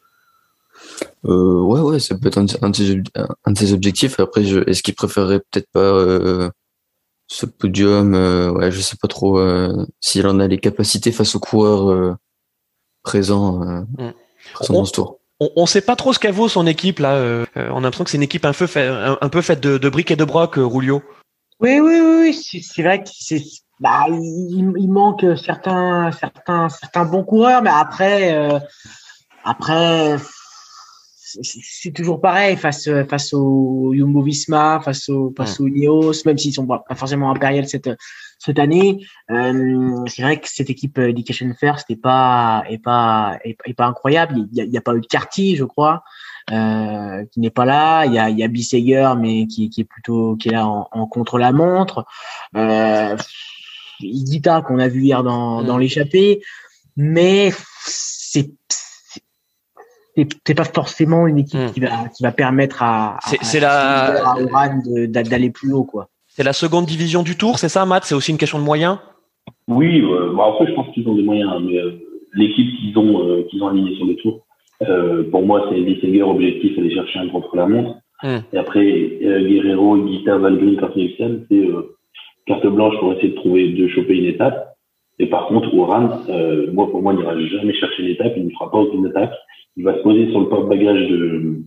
[1.24, 3.02] Euh, Ouais, ouais, ça peut être un, un, de, ses,
[3.44, 4.18] un de ses objectifs.
[4.18, 6.50] Après, est-ce qu'il préférerait peut-être pas
[7.28, 11.34] ce podium, euh, ouais, je sais pas trop euh, s'il en a les capacités face
[11.34, 12.14] aux coureurs euh,
[13.02, 13.58] présents,
[13.98, 14.12] mm.
[14.68, 15.18] dans ce tour.
[15.40, 17.44] On, on sait pas trop ce qu'a vaut son équipe là.
[17.56, 19.88] on a l'impression que c'est une équipe un peu, fait, un, peu faite de, de,
[19.88, 21.02] briques et de broc, Rulio.
[21.60, 23.42] Oui, oui, oui, c'est vrai que c'est,
[23.80, 28.60] bah, il, il, manque certains, certains, certains bons coureurs, mais après,
[29.44, 30.16] après,
[31.42, 36.52] c'est toujours pareil face face au Jumbo Visma, face au face au Ineos, même s'ils
[36.52, 37.90] sont pas forcément impériaux cette
[38.38, 39.06] cette année.
[39.30, 44.36] Euh, c'est vrai que cette équipe Education First n'est pas est pas est, pas incroyable.
[44.52, 46.02] Il y, a, y a, pas eu de Carty, je crois,
[46.52, 48.04] euh, qui n'est pas là.
[48.04, 50.88] Il y a y a Bisseger, mais qui, qui est plutôt qui est là en,
[50.90, 52.04] en contre la montre.
[52.56, 53.16] Euh,
[54.00, 56.40] Igita qu'on a vu hier dans dans l'échappée,
[56.96, 57.50] mais
[57.84, 58.50] c'est
[60.46, 61.72] c'est pas forcément une équipe hmm.
[61.72, 64.36] qui va qui va permettre à c'est la
[65.06, 66.08] d'aller plus haut quoi.
[66.28, 68.04] C'est la seconde division du Tour, c'est ça, Matt?
[68.04, 68.98] C'est aussi une question de moyens?
[69.68, 71.92] Oui, euh, bah après je pense qu'ils ont des moyens, hein, mais euh,
[72.34, 74.46] l'équipe qu'ils ont euh, qu'ils ont aligné sur le Tour,
[74.82, 77.96] euh, pour moi c'est Lisseger objectif aller chercher un contre la montre.
[78.22, 78.38] Hmm.
[78.52, 81.68] Et après Guerrero, Guita, Valgren, Cartier c'est
[82.46, 84.74] carte blanche pour essayer de trouver de choper une étape.
[85.18, 86.20] Et par contre, Oran,
[86.72, 89.32] moi pour moi, il n'ira jamais chercher une étape, il ne fera pas aucune attaque
[89.76, 91.60] il va se poser sur le porte-bagages de,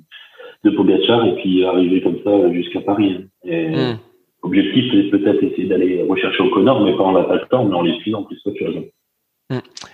[0.63, 3.17] de Pogacar et puis arriver comme ça jusqu'à Paris.
[3.17, 3.25] Hein.
[3.45, 3.99] Et hmm.
[4.41, 7.99] Objectif, c'est peut-être essayer d'aller rechercher au Connor, mais pas en l'attaquant, mais en les
[7.99, 8.79] suivant plus que tu raison.
[8.79, 8.98] Hmm.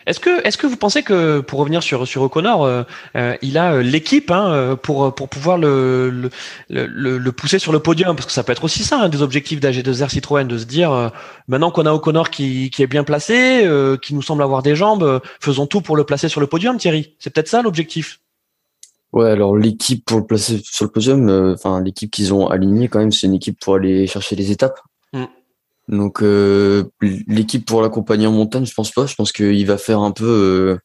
[0.05, 2.83] Est-ce que, est-ce que vous pensez que, pour revenir sur sur O'Connor, euh,
[3.15, 6.29] euh, il a euh, l'équipe hein, pour pour pouvoir le le,
[6.87, 8.17] le le, pousser sur le podium?
[8.17, 11.11] Parce que ça peut être aussi ça un des objectifs d'AG2R Citroën de se dire
[11.47, 13.65] maintenant qu'on a O'Connor qui qui est bien placé,
[14.01, 17.15] qui nous semble avoir des jambes, faisons tout pour le placer sur le podium, Thierry.
[17.19, 18.19] C'est peut-être ça l'objectif?
[19.13, 22.99] Ouais, alors l'équipe pour le placer sur le podium, enfin l'équipe qu'ils ont alignée quand
[22.99, 24.81] même, c'est une équipe pour aller chercher les étapes.
[25.87, 29.05] Donc euh, l'équipe pour l'accompagner en montagne, je pense pas.
[29.05, 30.77] Je pense qu'il va faire un peu euh,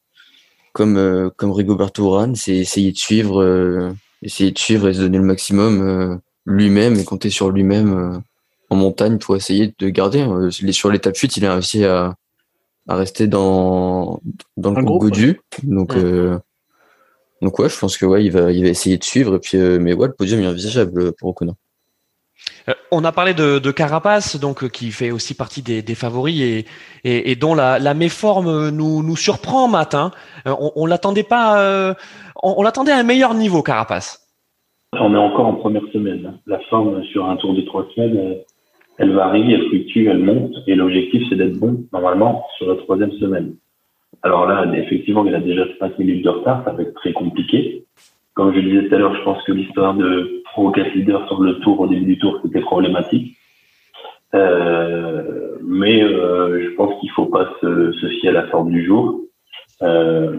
[0.73, 5.19] comme euh, comme Rigoberto Urán, c'est essayer de suivre, essayer de suivre et se donner
[5.19, 8.23] le maximum lui-même et compter sur lui-même
[8.69, 10.27] en montagne pour essayer de garder.
[10.73, 12.15] sur l'étape 8, il a réussi à,
[12.87, 14.21] à rester dans
[14.59, 15.41] dans le groupe Godu.
[15.63, 15.97] Donc
[17.41, 19.37] donc ouais, je pense que ouais, il va il va essayer de suivre.
[19.37, 21.55] Et puis mais ouais, le podium est envisageable pour Ocona.
[22.69, 26.65] Euh, on a parlé de, Carapace, donc euh, qui fait aussi partie des, favoris
[27.05, 30.11] et, dont la, méforme nous, surprend matin.
[30.47, 31.95] Euh, on, l'attendait pas,
[32.43, 34.27] on, l'attendait à un meilleur niveau, Carapace.
[34.93, 36.39] On est encore en première semaine.
[36.47, 38.39] La forme sur un tour de trois semaines,
[38.99, 43.13] elle varie, elle fluctue, elle monte, et l'objectif c'est d'être bon normalement sur la troisième
[43.13, 43.55] semaine.
[44.23, 47.85] Alors là, effectivement, il a déjà 5 minutes de retard, ça va être très compliqué.
[48.35, 51.41] Comme je disais tout à l'heure, je pense que l'histoire de pro 4 leaders sur
[51.41, 53.37] le tour au début du tour, c'était problématique.
[54.35, 58.85] Euh, mais euh, je pense qu'il faut pas se, se, fier à la forme du
[58.85, 59.21] jour.
[59.83, 60.37] Euh,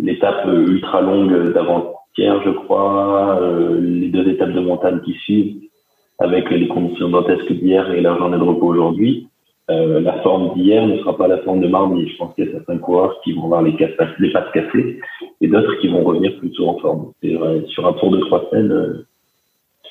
[0.00, 5.56] L'étape ultra longue d'avant-hier, je crois, euh, les deux étapes de montagne qui suivent,
[6.18, 9.28] avec les conditions dantesques d'hier et la journée de repos aujourd'hui,
[9.70, 12.08] euh, la forme d'hier ne sera pas la forme de mardi.
[12.08, 13.76] Je pense qu'il y a certains coureurs qui vont avoir les,
[14.18, 14.98] les pattes cassées
[15.40, 17.12] et d'autres qui vont revenir plutôt en forme.
[17.22, 19.06] Vrai, sur un tour de trois semaines, euh,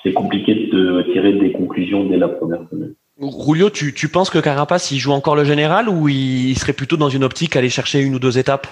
[0.03, 2.93] c'est compliqué de tirer des conclusions dès la première semaine.
[3.19, 6.97] Rulio, tu, tu penses que Carapace, il joue encore le général ou il serait plutôt
[6.97, 8.67] dans une optique à aller chercher une ou deux étapes?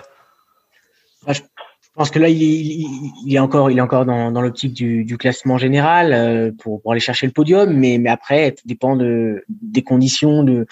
[1.26, 1.42] Bah, Je
[1.96, 2.42] pense que là, il,
[3.26, 6.82] il, est encore, il est encore dans, dans l'optique du, du, classement général euh, pour,
[6.82, 10.68] pour, aller chercher le podium, mais, mais après, ça dépend de, des conditions de,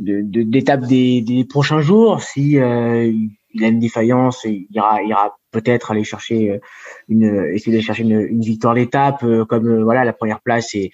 [0.00, 2.22] d'étape de, des, des, prochains jours.
[2.22, 3.12] Si euh,
[3.52, 6.60] il a une défaillance, il ira, ira peut-être aller chercher
[7.08, 10.90] une, essayer de chercher une, une victoire d'étape, comme voilà la première place est,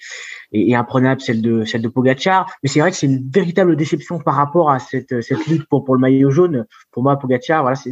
[0.51, 2.49] et, et, imprenable celle de celle de Pogacar.
[2.63, 5.83] Mais c'est vrai que c'est une véritable déception par rapport à cette cette lutte pour
[5.83, 6.65] pour le maillot jaune.
[6.91, 7.91] Pour moi, Pogacar, voilà, c'est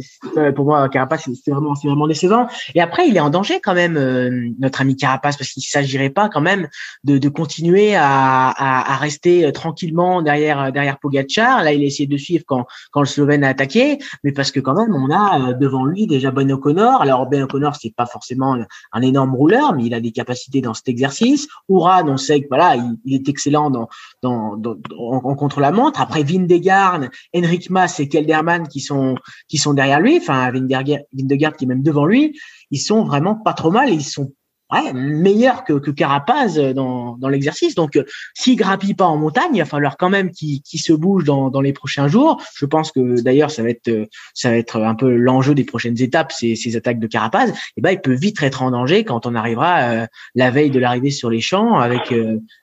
[0.54, 2.46] pour moi Carapace, c'est vraiment c'est vraiment décevant.
[2.74, 6.10] Et après, il est en danger quand même, euh, notre ami Carapace, parce qu'il s'agirait
[6.10, 6.68] pas quand même
[7.04, 11.62] de, de continuer à, à, à, rester tranquillement derrière derrière Pogacar.
[11.62, 14.60] Là, il a essayé de suivre quand quand le Slovène a attaqué, mais parce que
[14.60, 17.00] quand même, on a euh, devant lui déjà Ben O'Connor.
[17.00, 18.56] Alors Ben O'Connor, c'est pas forcément
[18.92, 21.48] un énorme rouleur, mais il a des capacités dans cet exercice.
[21.68, 23.88] Ouran, on sait voilà, il, est excellent dans,
[24.22, 24.60] dans,
[24.98, 26.00] en, contre la montre.
[26.00, 29.16] Après Vindegarde, Henrik Mas et Kelderman qui sont
[29.48, 32.38] qui sont derrière lui, enfin Vindegarde qui est même devant lui,
[32.70, 33.90] ils sont vraiment pas trop mal.
[33.90, 34.32] ils sont
[34.72, 37.74] ouais, meilleur que, que Carapaz dans, dans l'exercice.
[37.74, 41.24] Donc, euh, s'il grappille pas en montagne, il va falloir quand même qu'il se bouge
[41.24, 42.42] dans, dans les prochains jours.
[42.56, 45.64] Je pense que d'ailleurs, ça va être euh, ça va être un peu l'enjeu des
[45.64, 47.52] prochaines étapes, ces, ces attaques de Carapaz.
[47.76, 50.78] Et ben, il peut vite être en danger quand on arrivera euh, la veille de
[50.78, 52.12] l'arrivée sur les champs avec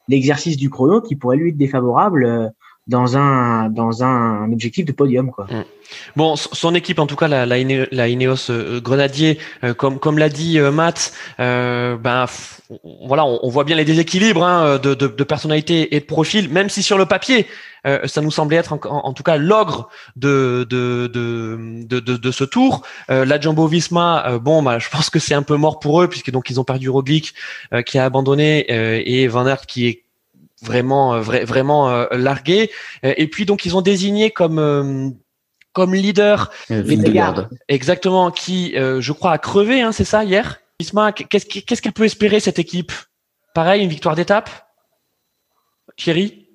[0.08, 2.54] l'exercice du chrono qui pourrait lui être défavorable
[2.88, 5.46] dans un dans un objectif de podium quoi.
[5.46, 5.64] Mm.
[6.16, 10.30] Bon, son équipe en tout cas la, la, Ineos euh, Grenadier, euh, comme comme l'a
[10.30, 12.26] dit euh, Matt, ben
[13.06, 16.70] voilà, on, voit bien les déséquilibres hein, de, de, de, personnalité et de profil, même
[16.70, 17.48] si sur le papier
[18.06, 22.84] ça nous semblait être en, tout cas l'ogre de de, de de, de, ce tour.
[23.10, 26.32] la Jumbo Visma, bon, bah, je pense que c'est un peu mort pour eux puisque
[26.32, 27.34] donc ils ont perdu Roglic
[27.86, 30.03] qui a abandonné et Van Aert qui est
[30.64, 32.72] vraiment euh, vraiment euh, largué.
[33.06, 35.16] Euh, et puis donc ils ont désigné comme
[35.74, 37.50] comme leader Vindegaard.
[37.68, 40.60] Exactement, qui je crois a crevé, hein, c'est ça hier?
[40.80, 42.92] Isma, qu'est-ce qu'est-ce qu'elle peut espérer cette équipe?
[43.54, 44.50] Pareil, une victoire d'étape?
[45.98, 46.48] Thierry?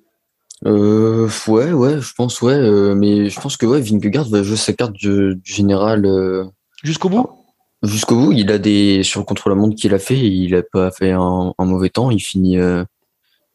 [0.65, 2.59] Euh, ouais, ouais, je pense, ouais,
[2.95, 6.05] mais je pense que ouais, Vingegaard va jouer sa carte du, général
[6.83, 7.29] jusqu'au bout?
[7.83, 11.11] Jusqu'au bout, il a des sur le contre-la-montre qu'il a fait, il a pas fait
[11.11, 12.57] un, un mauvais temps, il finit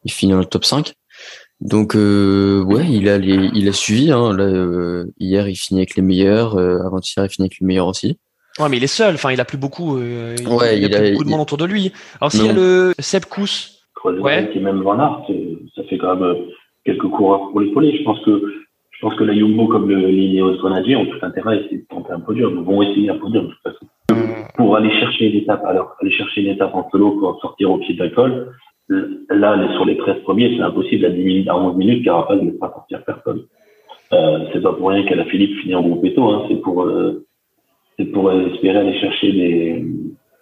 [0.05, 0.95] il finit dans le top 5.
[1.61, 4.11] Donc euh, ouais, il a il a suivi.
[4.11, 4.37] Hein.
[4.37, 6.57] Là, euh, hier, il finit avec les meilleurs.
[6.57, 8.19] Euh, avant-hier, il finit avec les meilleurs aussi.
[8.59, 9.15] Ouais, mais il est seul.
[9.15, 9.97] Enfin, il a plus beaucoup.
[9.97, 11.93] Euh, il, ouais, il, a, plus beaucoup de monde autour de lui.
[12.21, 14.51] Alors s'il y a le Seb Kous, ouais.
[14.55, 15.23] et même Van Aert,
[15.75, 16.37] ça fait quand même
[16.85, 17.97] quelques coureurs pour l'épauler.
[17.97, 18.43] Je pense que
[18.91, 21.87] je pense que la Jumbo comme le, les Grenadiers ont tout intérêt à essayer de
[21.89, 22.59] tenter un podium.
[22.59, 23.87] Ils vont essayer un podium de toute façon.
[24.57, 27.79] Pour aller chercher une étape, alors aller chercher une étape en solo pour sortir au
[27.79, 28.11] pied de la
[28.89, 31.07] Là, sur les 13 premiers, c'est impossible.
[31.07, 33.45] À 10 minutes, à 11 minutes, Carapaz ne pas sortir personne.
[34.13, 36.23] Euh, c'est pas pour rien qu'elle a Philippe fini en groupe éto.
[36.29, 36.45] Hein.
[36.49, 37.27] C'est pour, euh,
[37.99, 39.87] c'est pour espérer aller chercher des,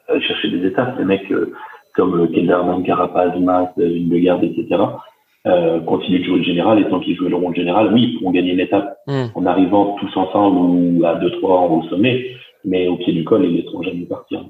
[0.08, 0.98] aller chercher des étapes.
[0.98, 1.52] Les mecs euh,
[1.94, 4.82] comme Kelderman, Carapaz, Mas, Vingegaard, etc.
[5.44, 8.18] Euh, continuent de jouer le général et tant qu'ils jouent le rond général, oui, ils
[8.18, 9.26] pourront gagner une étape hmm.
[9.34, 13.52] en arrivant tous ensemble ou à 2-3 au sommet, mais au pied du col, ils
[13.52, 14.44] ne laisseront jamais partir.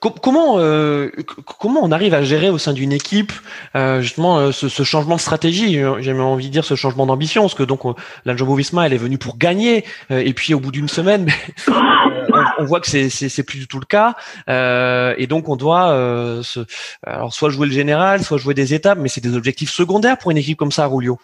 [0.00, 1.10] Comment euh,
[1.58, 3.32] comment on arrive à gérer au sein d'une équipe
[3.74, 5.80] euh, justement euh, ce, changement de stratégie?
[6.00, 7.82] J'ai envie de dire ce changement d'ambition, parce que donc
[8.24, 11.26] la elle est venue pour gagner, et puis au bout d'une semaine,
[12.58, 14.14] on, voit que c'est c'est plus du tout le cas,
[15.16, 15.88] et donc on doit
[17.06, 20.30] alors soit jouer le général, soit jouer des étapes, mais c'est des objectifs secondaires pour
[20.30, 21.18] une équipe comme ça, Rulio.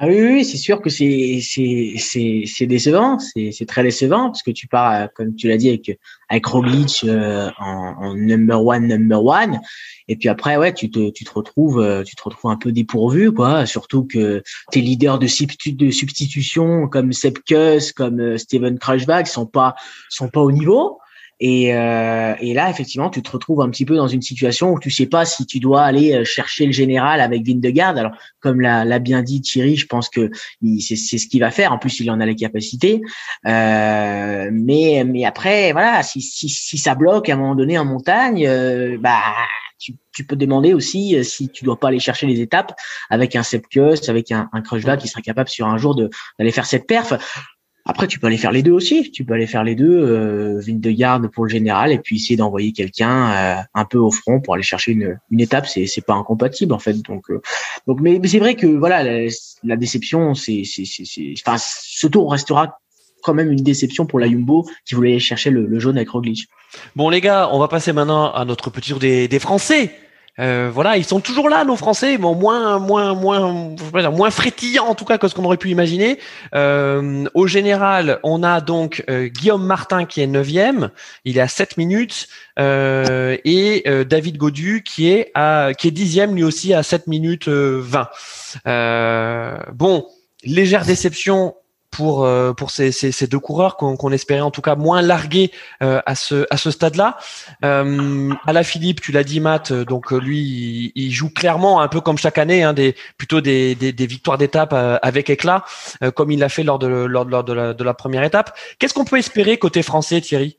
[0.00, 4.52] Ah oui, oui, c'est sûr que c'est c'est c'est décevant, c'est très décevant parce que
[4.52, 8.86] tu pars euh, comme tu l'as dit avec avec Roglic euh, en, en, number one
[8.86, 9.60] number one
[10.06, 12.70] et puis après ouais tu te tu te retrouves euh, tu te retrouves un peu
[12.70, 15.26] dépourvu quoi, surtout que tes leaders de
[15.72, 19.74] de substitution comme Sepp Kuss, comme Steven Kruijswijk sont pas
[20.10, 20.98] sont pas au niveau.
[21.40, 24.80] Et, euh, et, là, effectivement, tu te retrouves un petit peu dans une situation où
[24.80, 27.98] tu sais pas si tu dois aller euh, chercher le général avec Vindegarde.
[27.98, 30.30] Alors, comme l'a bien dit Thierry, je pense que
[30.80, 31.72] c'est ce qu'il va faire.
[31.72, 33.02] En plus, il en a les capacités.
[33.46, 37.84] Euh, mais, mais après, voilà, si, si, si, ça bloque à un moment donné en
[37.84, 39.20] montagne, euh, bah
[39.78, 42.74] tu, tu, peux demander aussi euh, si tu dois pas aller chercher les étapes
[43.10, 46.86] avec un Sepkus, avec un, un qui serait capable sur un jour d'aller faire cette
[46.86, 47.12] perf.
[47.90, 49.10] Après, tu peux aller faire les deux aussi.
[49.10, 50.60] Tu peux aller faire les deux, euh,
[50.92, 54.54] garde pour le général, et puis essayer d'envoyer quelqu'un euh, un peu au front pour
[54.54, 55.66] aller chercher une, une étape.
[55.66, 56.92] C'est c'est pas incompatible en fait.
[57.02, 57.40] Donc euh,
[57.86, 59.02] donc mais, mais c'est vrai que voilà
[59.64, 62.78] la, déception, c'est c'est c'est enfin ce tour restera
[63.22, 66.10] quand même une déception pour la Jumbo qui voulait aller chercher le, le jaune avec
[66.10, 66.46] Roglic.
[66.94, 69.92] Bon les gars, on va passer maintenant à notre petit tour des, des Français.
[70.38, 73.74] Euh, voilà, ils sont toujours là, nos Français, bon, moins, moins, moins,
[74.10, 76.18] moins frétillants en tout cas que ce qu'on aurait pu imaginer.
[76.54, 80.90] Euh, au général, on a donc euh, Guillaume Martin qui est neuvième,
[81.24, 86.42] il est à 7 minutes, et David Godu qui est à qui est dixième lui
[86.42, 88.08] aussi à 7 minutes 20.
[89.72, 90.06] bon,
[90.44, 91.54] légère déception
[91.90, 95.50] pour euh, pour ces, ces, ces, deux coureurs qu'on espérait en tout cas moins largués
[95.82, 97.18] euh, à ce à ce stade-là.
[97.64, 102.18] Euh, la Philippe, tu l'as dit Matt, donc lui il, joue clairement un peu comme
[102.18, 104.72] chaque année, hein, des plutôt des, des, des victoires d'étape
[105.02, 105.64] avec éclat,
[106.14, 108.56] comme il l'a fait lors de lors, lors de, la, de la première étape.
[108.78, 110.58] Qu'est-ce qu'on peut espérer côté français, Thierry?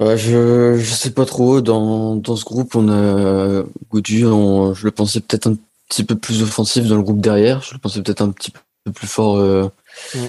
[0.00, 1.60] Je je sais pas trop.
[1.60, 5.56] Dans dans ce groupe, on a Goudu, on, je le pensais peut-être un
[5.88, 7.62] petit peu plus offensif dans le groupe derrière.
[7.62, 9.68] Je le pensais peut-être un petit peu plus fort euh,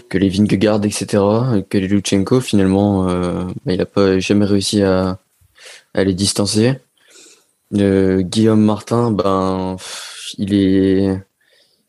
[0.09, 1.05] que les Vingegaard, etc.,
[1.69, 2.39] que les Lutsenko.
[2.41, 5.19] Finalement, euh, bah, il n'a pas jamais réussi à,
[5.93, 6.75] à les distancer.
[7.75, 9.77] Euh, Guillaume Martin, ben,
[10.37, 11.19] il est,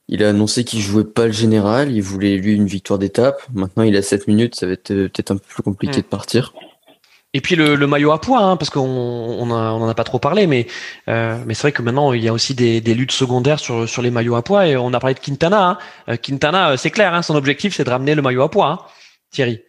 [0.08, 1.92] il a annoncé qu'il jouait pas le général.
[1.92, 3.42] Il voulait lui une victoire d'étape.
[3.52, 4.54] Maintenant, il a 7 minutes.
[4.54, 6.54] Ça va être peut-être un peu plus compliqué de partir.
[7.36, 10.46] Et puis le, maillot à poids, hein, parce qu'on on, en a pas trop parlé,
[10.46, 10.68] mais
[11.08, 14.10] euh, mais c'est vrai que maintenant il y a aussi des, luttes secondaires sur les
[14.12, 15.70] maillots à poids et on a parlé de Quintana.
[15.70, 15.78] Hein.
[16.08, 18.86] Euh, Quintana, euh, c'est clair, hein, son objectif c'est de ramener le maillot à poids,
[19.32, 19.60] Thierry.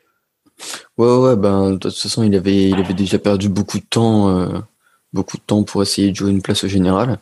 [0.99, 4.47] Ouais ouais, ben de toute façon il avait il avait déjà perdu beaucoup de temps,
[5.12, 7.17] beaucoup de temps pour essayer de jouer une place au général.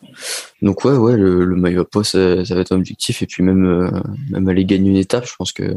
[0.62, 3.44] Donc ouais ouais, le, maillot à poids ça, ça, va être un objectif et puis
[3.44, 5.74] même même aller gagner une étape, je pense que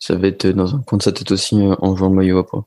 [0.00, 2.46] ça va être dans un coin de sa tête aussi en jouant le maillot à
[2.46, 2.66] poids.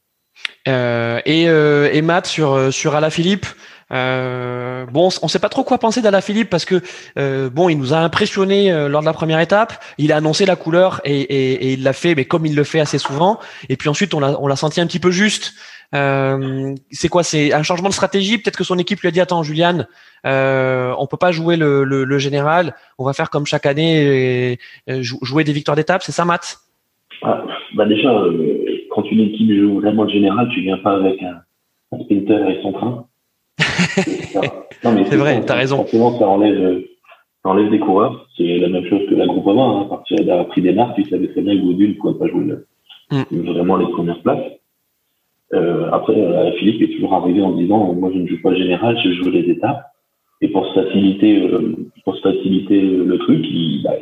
[0.68, 3.46] Euh, et, euh, et Matt sur euh, sur Alaphilippe.
[3.92, 6.82] Euh, bon, on sait pas trop quoi penser d'Alaphilippe parce que
[7.18, 9.84] euh, bon, il nous a impressionné lors de la première étape.
[9.98, 12.64] Il a annoncé la couleur et, et, et il l'a fait, mais comme il le
[12.64, 13.40] fait assez souvent.
[13.68, 15.54] Et puis ensuite, on l'a on l'a senti un petit peu juste.
[15.96, 17.24] Euh, c'est quoi?
[17.24, 18.38] C'est un changement de stratégie?
[18.38, 19.86] Peut-être que son équipe lui a dit attends, Julian,
[20.26, 22.76] euh, on peut pas jouer le, le, le, général.
[23.00, 26.04] On va faire comme chaque année, et, jouer des victoires d'étape.
[26.04, 26.60] C'est ça, Matt?
[27.24, 27.44] Ah,
[27.76, 28.10] Bah déjà
[29.00, 31.38] quand une équipe joue vraiment le général, tu viens pas avec un,
[31.92, 33.06] un sprinter et son train.
[33.60, 35.78] c'est vrai, tu as raison.
[35.78, 36.84] Forcément, ça enlève,
[37.44, 38.28] ça enlève des coureurs.
[38.36, 39.52] C'est la même chose que la groupe 1.
[39.52, 39.82] Hein.
[39.82, 42.28] À partir d'avoir pris des marques, tu savais très bien que Godul ne pouvait pas
[42.28, 42.68] jouer le,
[43.12, 43.52] mm.
[43.54, 44.52] vraiment les premières places.
[45.54, 48.58] Euh, après, euh, Philippe est toujours arrivé en disant Moi, je ne joue pas le
[48.58, 49.86] général, je joue les étapes.
[50.42, 53.94] Et pour faciliter, euh, pour faciliter le truc, il, bah,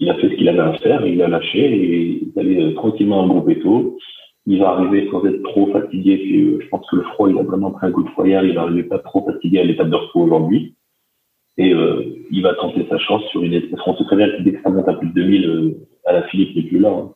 [0.00, 2.74] il a fait ce qu'il avait à faire, il a lâché et il allait euh,
[2.74, 3.98] tranquillement en groupe éto
[4.46, 6.20] il va arriver sans être trop fatigué.
[6.36, 8.44] Euh, je pense que le froid, il a vraiment pris un coup de hier.
[8.44, 10.74] Il va arriver pas trop fatigué à l'étape de repos aujourd'hui.
[11.56, 13.78] Et euh, il va tenter sa chance sur une étape.
[13.86, 16.62] On sait très dès que monte à plus de 2000, euh, à la Philippe n'est
[16.62, 16.90] plus là.
[16.90, 17.10] Hein.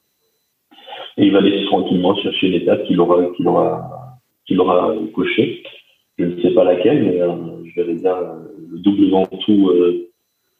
[1.17, 5.63] Et il va laisser tranquillement chercher une étape qu'il aura, qu'il aura, qu'il aura coché.
[6.19, 8.17] Je ne sais pas laquelle, mais euh, je verrai bien
[8.71, 10.11] le double ventoux euh,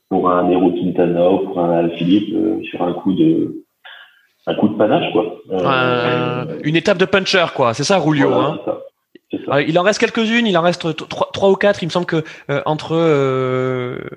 [0.09, 3.65] pour un Nero Quintana ou pour un Philippe sur un coup de
[4.47, 5.25] un coup de panache, quoi.
[5.51, 7.75] Euh, une étape de puncher, quoi.
[7.75, 8.33] C'est ça, Rulio.
[8.33, 8.59] hein
[9.51, 11.83] euh, il en reste quelques-unes, il en reste trois, ou quatre.
[11.83, 12.97] Il me semble que euh, entre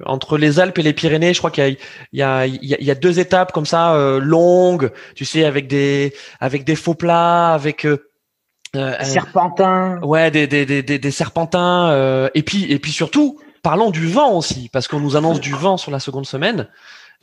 [0.05, 1.69] entre les Alpes et les Pyrénées, je crois qu'il y a
[2.13, 6.13] il y a, il y a deux étapes comme ça longues, tu sais, avec des
[6.39, 7.85] avec des faux plats, avec
[9.01, 9.99] serpentins.
[10.01, 12.29] Ouais, des des des, des serpentins.
[12.33, 15.75] et puis et puis surtout, parlons du vent aussi, parce qu'on nous annonce du vent
[15.75, 16.69] sur la seconde semaine.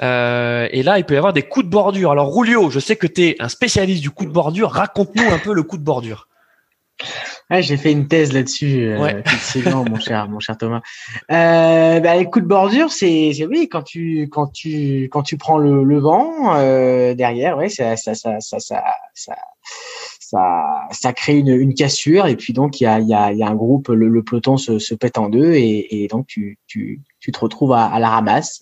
[0.01, 2.13] Euh, et là, il peut y avoir des coups de bordure.
[2.13, 4.71] Alors, Rulio, je sais que tu es un spécialiste du coup de bordure.
[4.71, 6.29] Raconte-nous un peu le coup de bordure.
[7.51, 9.23] Ouais, j'ai fait une thèse là-dessus, euh, ouais.
[9.89, 10.83] mon cher, mon cher Thomas.
[11.31, 15.59] Euh, bah, les coups de bordure, c'est, oui, quand tu, quand tu, quand tu prends
[15.59, 18.81] le, le vent euh, derrière, ouais, ça, ça, ça, ça, ça,
[20.21, 23.43] ça, ça, crée une, une cassure et puis donc il y a, y, a, y
[23.43, 26.59] a un groupe, le, le peloton se, se pète en deux et, et donc tu,
[26.67, 28.61] tu, tu te retrouves à, à la ramasse.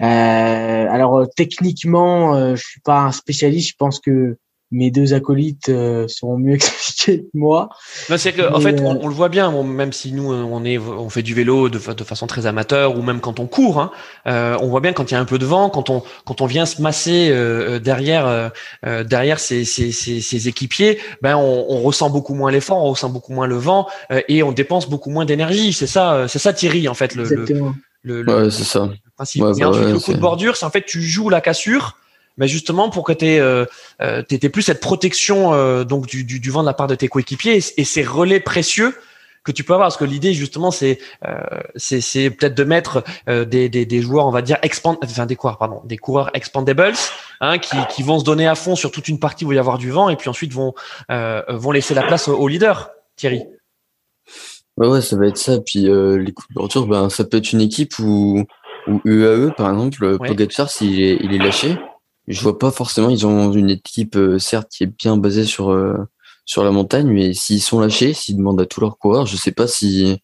[0.00, 3.70] Euh, alors euh, techniquement, euh, je suis pas un spécialiste.
[3.70, 4.36] Je pense que
[4.72, 7.68] mes deux acolytes euh, seront mieux expliqués que moi.
[8.16, 11.22] c'est que, en fait, on, le voit bien, même si nous on est, on fait
[11.22, 13.92] du vélo de, de façon très amateur ou même quand on court, hein,
[14.26, 16.40] euh, on voit bien quand il y a un peu de vent, quand on quand
[16.40, 18.50] on vient se masser euh, derrière
[18.82, 23.32] derrière ses, ses, ses, équipiers, ben on, on, ressent beaucoup moins l'effort, on ressent beaucoup
[23.32, 23.86] moins le vent
[24.28, 25.72] et on dépense beaucoup moins d'énergie.
[25.72, 27.74] C'est ça, c'est ça Thierry en fait le, Exactement.
[28.02, 28.88] le, le, ouais, c'est ça.
[29.22, 29.42] Principe.
[29.42, 31.96] Ouais, bah, le coup de bordure, c'est en fait tu joues la cassure
[32.38, 33.64] mais justement pour que tu aies, euh,
[34.00, 37.08] euh plus cette protection euh, donc du, du, du, vent de la part de tes
[37.08, 38.94] coéquipiers et, ces relais précieux
[39.44, 41.40] que tu peux avoir parce que l'idée justement c'est euh,
[41.76, 45.36] c'est peut-être de mettre euh, des, des, des, joueurs on va dire expand enfin des
[45.36, 46.94] coureurs pardon des coureurs expandables
[47.40, 49.56] hein, qui, qui vont se donner à fond sur toute une partie où il va
[49.56, 50.74] y avoir du vent et puis ensuite vont
[51.10, 53.42] euh, vont laisser la place au, leader Thierry
[54.76, 57.52] ouais ouais ça va être ça puis les coups de bordure ben ça peut être
[57.52, 58.46] une équipe où
[58.86, 60.28] ou UAE par exemple ouais.
[60.28, 61.78] Pogacar s'il est, il est lâché
[62.28, 63.10] je vois pas forcément.
[63.10, 65.96] Ils ont une équipe euh, certes qui est bien basée sur euh,
[66.44, 69.52] sur la montagne, mais s'ils sont lâchés, s'ils demandent à tous leurs coureurs, je sais
[69.52, 70.20] pas si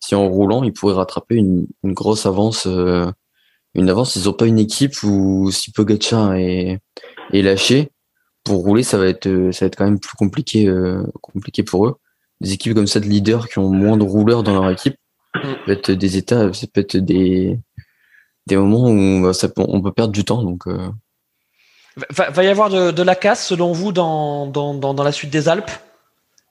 [0.00, 3.06] si en roulant ils pourraient rattraper une, une grosse avance euh,
[3.74, 4.16] une avance.
[4.16, 6.80] Ils n'ont pas une équipe où si Pogacar est,
[7.32, 7.90] est lâché,
[8.44, 10.70] pour rouler, ça va être, ça va être quand même plus compliqué,
[11.22, 11.96] compliqué pour eux.
[12.40, 14.96] Des équipes comme ça de leaders qui ont moins de rouleurs dans leur équipe,
[15.36, 15.40] mm.
[15.42, 17.58] ça peut être des états, ça peut être des,
[18.46, 20.42] des moments où ça on peut perdre du temps.
[20.42, 20.66] Donc,
[22.10, 25.12] va, va, y avoir de, de, la casse selon vous dans, dans, dans, dans la
[25.12, 25.70] suite des Alpes?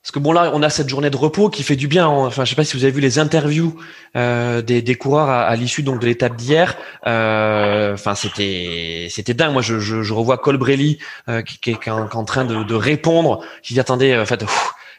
[0.01, 2.07] Parce que bon là, on a cette journée de repos qui fait du bien.
[2.07, 3.79] Enfin, je sais pas si vous avez vu les interviews
[4.15, 6.75] euh, des, des, coureurs à, à l'issue donc de l'étape d'hier.
[7.05, 9.53] Euh, enfin, c'était c'était dingue.
[9.53, 10.97] Moi, je, je, je revois Colbrelli
[11.29, 13.43] euh, qui, qui, est en, train de, de, répondre.
[13.61, 14.43] Qui dit attendez, en fait,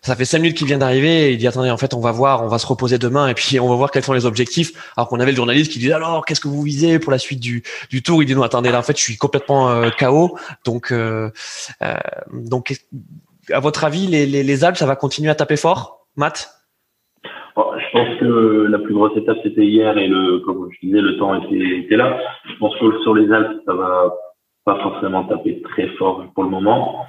[0.02, 1.28] ça fait cinq minutes qu'il vient d'arriver.
[1.28, 3.34] Et il dit attendez, en fait, on va voir, on va se reposer demain et
[3.34, 4.92] puis on va voir quels sont les objectifs.
[4.96, 7.40] Alors qu'on avait le journaliste qui dit alors qu'est-ce que vous visez pour la suite
[7.40, 8.22] du, du tour?
[8.22, 10.36] Il dit non, attendez, là en fait, je suis complètement euh, KO.
[10.64, 11.30] Donc euh,
[11.82, 11.94] euh
[12.32, 12.74] donc
[13.50, 16.06] à votre avis, les, les, les, Alpes, ça va continuer à taper fort?
[16.16, 16.50] Matt?
[17.56, 21.00] Oh, Je pense que la plus grosse étape, c'était hier et le, comme je disais,
[21.00, 22.18] le temps était, était là.
[22.48, 24.14] Je pense que sur les Alpes, ça va
[24.64, 27.06] pas forcément taper très fort pour le moment.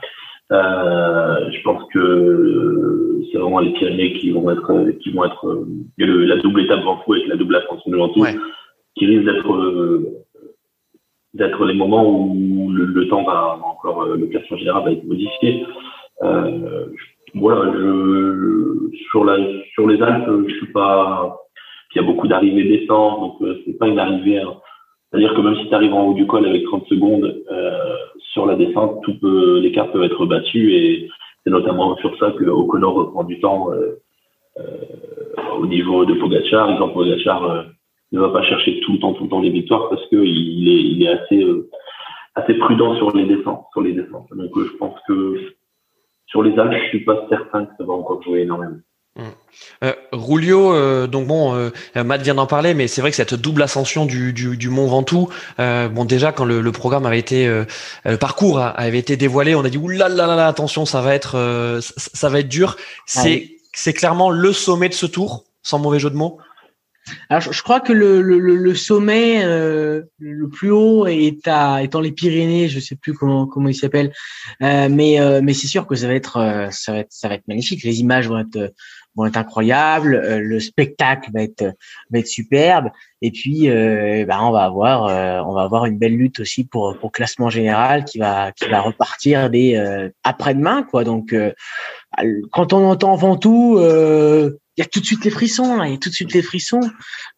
[0.51, 5.65] Euh, je pense que c'est vraiment les Pyrénées qui vont être, qui vont être,
[5.97, 8.35] le, la double étape Ventoux avec la double ascension de Ventoux, ouais.
[8.95, 10.03] qui risque d'être,
[11.33, 15.65] d'être les moments où le, le, temps va encore, le classement général va être modifié.
[16.21, 16.85] Euh,
[17.35, 19.37] voilà, je, sur, la,
[19.73, 21.39] sur les Alpes, je suis pas.
[21.95, 24.39] Il y a beaucoup d'arrivées descentes, donc euh, c'est pas une arrivée.
[24.39, 24.55] Hein.
[25.09, 27.95] C'est-à-dire que même si tu arrives en haut du col avec 30 secondes euh,
[28.33, 31.09] sur la descente, tout peut, les cartes peuvent être battues et
[31.43, 34.01] c'est notamment sur ça que O'Connor reprend du temps euh,
[34.57, 34.63] euh,
[35.59, 36.71] au niveau de Pogacar.
[36.71, 37.63] Exemple, Pogacar euh,
[38.11, 41.03] ne va pas chercher tout le temps, tout le temps les victoires parce que il
[41.03, 43.93] est, assez, prudent sur les descentes, sur les.
[43.93, 45.53] Donc, je pense que
[46.25, 48.77] sur les Alpes, je suis pas certain que ça va encore jouer énormément.
[49.15, 49.21] Mmh.
[49.83, 53.35] Euh, Rulio, euh, donc bon, euh, Matt vient d'en parler, mais c'est vrai que cette
[53.35, 57.19] double ascension du, du, du Mont Ventoux, euh, bon déjà quand le, le programme avait
[57.19, 57.65] été, euh,
[58.05, 61.37] le parcours avait été dévoilé, on a dit oulala, là là attention, ça va être,
[61.37, 62.75] euh, ça, va être dur.
[63.05, 66.39] C'est ah c'est clairement le sommet de ce tour, sans mauvais jeu de mots.
[67.29, 71.99] Alors, je, crois que le, le, le sommet euh, le plus haut est à étant
[71.99, 74.13] les Pyrénées, je sais plus comment comment il s'appelle,
[74.61, 77.27] euh, mais euh, mais c'est sûr que ça va être euh, ça va être ça
[77.27, 77.83] va être magnifique.
[77.83, 78.73] Les images vont être
[79.15, 81.65] vont être incroyables, euh, le spectacle va être
[82.09, 82.89] va être superbe,
[83.21, 83.67] et puis
[84.25, 88.05] bah, on va avoir on va avoir une belle lutte aussi pour pour classement général
[88.05, 89.75] qui va qui va repartir dès
[90.23, 91.03] après-demain quoi.
[91.03, 91.35] Donc
[92.51, 93.77] quand on entend Ventoux
[94.77, 96.33] il y a tout de suite les frissons, là, il y a tout de suite
[96.33, 96.81] les frissons.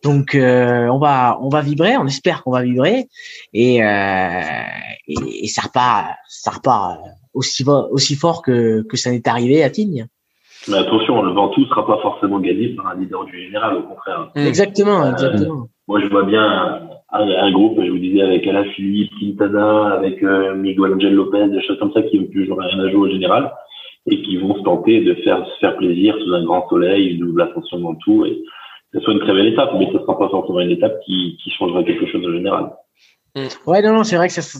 [0.03, 3.07] Donc euh, on va on va vibrer, on espère qu'on va vibrer
[3.53, 4.41] et, euh,
[5.07, 6.99] et, et ça repart ça repart
[7.33, 10.07] aussi aussi fort que que ça n'est arrivé à Tignes.
[10.67, 13.83] Mais attention, le Ventoux ne sera pas forcément gagné par un leader du général, au
[13.83, 14.31] contraire.
[14.35, 14.47] Mmh.
[14.47, 15.67] Exactement, euh, exactement.
[15.87, 16.43] Moi, je vois bien
[17.11, 21.49] un, un, groupe, je vous disais, avec Alain Philippe, Quintana, avec euh, Miguel Angel Lopez,
[21.49, 23.51] des choses comme ça qui n'ont plus rien à jouer au général
[24.07, 27.19] et qui vont se tenter de faire se faire plaisir sous un grand soleil, une
[27.19, 28.43] double ascension dans tout, et
[28.91, 30.99] que ce soit une très belle étape, mais ce ne sera pas forcément une étape
[31.05, 32.71] qui, qui changera quelque chose en général.
[33.35, 33.47] Mm.
[33.67, 34.59] Ouais, non, non, c'est vrai que ça.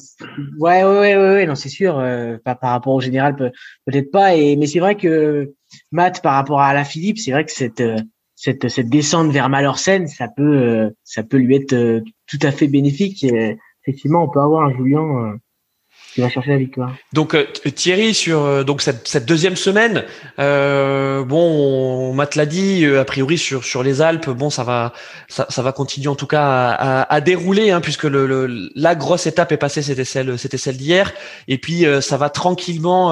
[0.60, 1.98] Ouais, ouais, ouais, ouais, non, c'est sûr.
[1.98, 3.52] Euh, par, par rapport au général, peut,
[3.86, 4.36] peut-être pas.
[4.36, 5.54] Et mais c'est vrai que
[5.92, 7.98] Matt, par rapport à la Philippe, c'est vrai que cette euh,
[8.36, 12.68] cette cette descente vers Malorsen, ça peut euh, ça peut lui être tout à fait
[12.68, 13.24] bénéfique.
[13.24, 15.38] Et, effectivement, on peut avoir un Julien
[16.22, 16.96] va chercher la victoire.
[17.14, 17.46] Donc euh,
[17.76, 20.04] Thierry sur euh, donc cette, cette, deuxième semaine,
[20.40, 24.94] euh, bon, Matt l'a dit, a priori sur sur les Alpes, bon ça va
[25.28, 28.70] ça, ça va continuer en tout cas à, à, à dérouler hein, puisque le, le,
[28.76, 31.14] la grosse étape est passée, c'était celle c'était celle d'hier,
[31.48, 33.12] et puis ça va tranquillement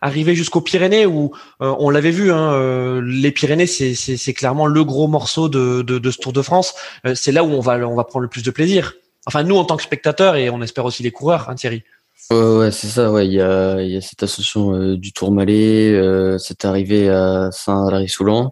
[0.00, 5.08] arriver jusqu'aux Pyrénées où on l'avait vu, hein, les Pyrénées c'est c'est clairement le gros
[5.08, 6.74] morceau de, de, de ce Tour de France,
[7.14, 8.94] c'est là où on va on va prendre le plus de plaisir.
[9.26, 11.82] Enfin nous en tant que spectateurs et on espère aussi les coureurs, hein, Thierry.
[12.30, 13.10] Ouais, ouais c'est ça.
[13.10, 17.08] Ouais, il y a, il y a cette association euh, du Tourmalet, euh, cette arrivée
[17.08, 18.50] à Saint-Lary-Soulan.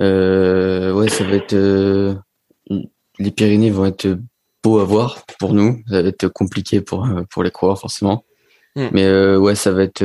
[0.00, 1.54] Euh, ouais, ça va être.
[1.54, 2.14] Euh,
[3.18, 4.18] les Pyrénées vont être
[4.62, 5.82] beaux à voir pour nous.
[5.88, 8.24] Ça va être compliqué pour pour les coureurs forcément.
[8.76, 8.88] Hmm.
[8.92, 10.04] Mais ouais, ça va être.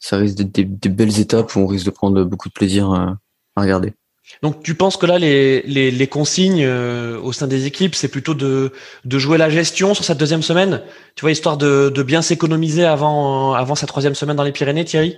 [0.00, 2.90] ça risque d'être des, des, belles étapes où on risque de prendre beaucoup de plaisir
[2.92, 3.16] à
[3.60, 3.94] regarder.
[4.42, 8.72] Donc tu penses que là les, consignes euh, au sein des équipes c'est plutôt de,
[9.10, 10.82] jouer la gestion sur cette deuxième semaine,
[11.14, 15.16] tu vois histoire de, bien s'économiser avant avant sa troisième semaine dans les Pyrénées, Thierry?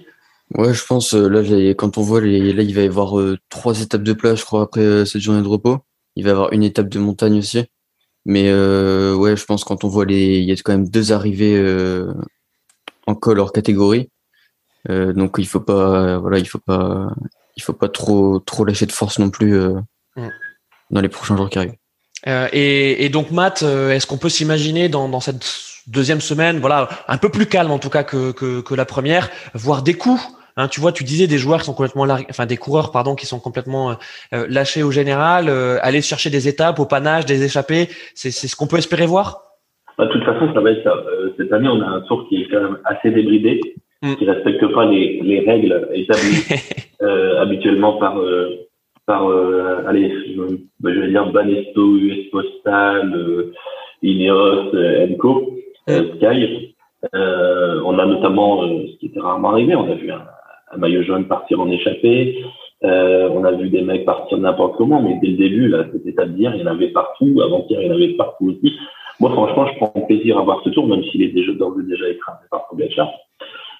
[0.55, 1.43] Ouais, je pense euh, là
[1.75, 4.45] quand on voit les, là il va y avoir euh, trois étapes de plage, je
[4.45, 5.79] crois après cette journée de repos.
[6.17, 7.65] Il va y avoir une étape de montagne aussi.
[8.25, 11.63] Mais ouais, je pense quand on voit les, il y a quand même deux arrivées
[13.07, 14.11] en col hors catégorie.
[14.89, 17.09] donc il faut pas, voilà, il faut pas,
[17.57, 19.75] il faut pas trop trop lâcher de force non plus euh,
[20.17, 20.29] mm.
[20.91, 21.75] dans les prochains jours qui arrivent.
[22.53, 25.47] et, donc Matt, est-ce qu'on peut s'imaginer dans, cette
[25.87, 29.83] deuxième semaine, voilà, un peu plus calme en tout cas que, que, la première, voir
[29.83, 32.91] des coups Hein, tu vois, tu disais des joueurs qui sont complètement, enfin des coureurs
[32.91, 33.99] pardon, qui sont complètement
[34.33, 35.51] lâchés au général,
[35.83, 39.43] aller chercher des étapes, au panache, des échappées, c'est ce qu'on peut espérer voir?
[39.99, 40.95] Bah, de toute façon, ça va être ça.
[41.37, 43.61] cette année, on a un tour qui est quand même assez débridé.
[44.03, 44.17] Mm.
[44.17, 46.55] qui respectent pas les, les règles établies euh,
[47.01, 48.67] habituellement par euh,
[49.07, 50.43] par euh, allez je,
[50.85, 53.53] je, vais dire Banesto, US Postal, euh,
[54.03, 55.53] Ineos, euh, Enco.
[55.89, 56.75] Sky.
[57.13, 60.25] on a notamment ce qui était rarement arrivé, on a vu un,
[60.73, 62.43] un maillot jaune partir en échappée.
[62.83, 66.27] on a vu des mecs partir n'importe comment, mais dès le début, là, c'était à
[66.27, 67.41] dire, il y en avait partout.
[67.41, 68.75] Avant-hier, il y en avait partout aussi.
[69.21, 72.09] Moi, franchement, je prends plaisir à voir ce tour, même s'il est déjà d'ores déjà
[72.09, 73.09] écrasé par Pogacar.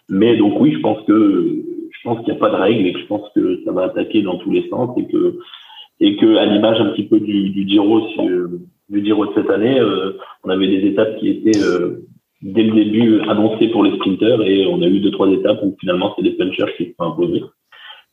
[0.09, 1.65] Mais donc oui, je pense que
[2.07, 4.23] pense qu'il n'y a pas de règle et que je pense que ça va attaquer
[4.23, 5.39] dans tous les sens et que
[6.01, 8.01] et que à l'image un petit peu du, du Giro
[8.89, 10.13] du Giro de cette année, euh,
[10.45, 12.07] on avait des étapes qui étaient euh,
[12.43, 15.77] dès le début annoncées pour les sprinters et on a eu deux trois étapes où
[15.81, 17.43] finalement c'est des punchers qui se sont imposés.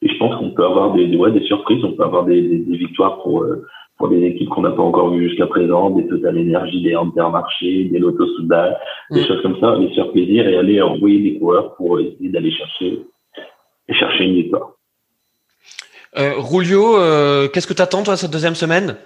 [0.02, 2.42] Et je pense qu'on peut avoir des, des, ouais, des surprises, on peut avoir des,
[2.42, 3.64] des, des victoires pour euh,
[3.98, 7.86] pour des équipes qu'on n'a pas encore vues jusqu'à présent, des Total Energy, des Intermarché,
[7.86, 8.78] des Lotto Soudal,
[9.12, 9.26] des mm.
[9.26, 13.00] choses comme ça, les faire plaisir et aller envoyer des coureurs pour essayer d'aller chercher,
[13.90, 14.74] chercher une victoire.
[16.18, 18.98] Euh, Rulio, euh, qu'est-ce que tu attends toi cette deuxième semaine?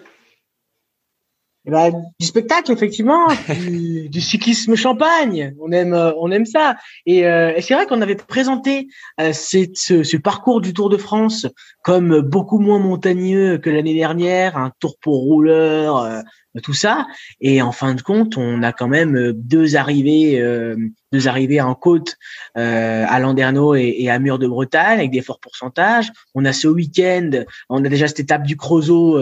[1.67, 3.28] Eh ben, du spectacle, effectivement,
[4.09, 5.53] du, cyclisme champagne.
[5.59, 6.78] On aime, euh, on aime ça.
[7.05, 8.88] Et, euh, et c'est vrai qu'on avait présenté
[9.19, 11.45] euh, ce, ce, parcours du Tour de France
[11.84, 16.21] comme beaucoup moins montagneux que l'année dernière, un tour pour rouleurs, euh,
[16.61, 17.07] tout ça.
[17.41, 20.41] Et en fin de compte, on a quand même deux arrivées,
[21.11, 22.17] deux arrivées en côte
[22.55, 26.11] à Landerneau et, à Mur de Bretagne avec des forts pourcentages.
[26.35, 27.31] On a ce week-end,
[27.69, 29.19] on a déjà cette étape du Creusot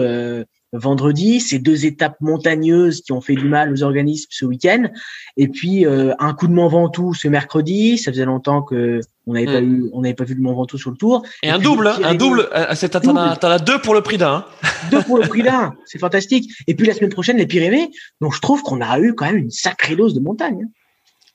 [0.78, 4.88] vendredi, ces deux étapes montagneuses qui ont fait du mal aux organismes ce week-end,
[5.36, 7.98] et puis euh, un coup de Mont Ventoux ce mercredi.
[7.98, 9.64] Ça faisait longtemps que on n'avait pas mm.
[9.64, 11.22] eu, on n'avait pas vu de Mont Ventoux sur le tour.
[11.42, 12.48] Et, un double, un double.
[13.40, 14.34] T'en as deux pour le prix d'un.
[14.34, 14.44] Hein.
[14.90, 16.50] deux pour le prix d'un, c'est fantastique.
[16.66, 17.90] Et puis la semaine prochaine les Pyrénées.
[18.20, 20.66] Donc je trouve qu'on a eu quand même une sacrée dose de montagne.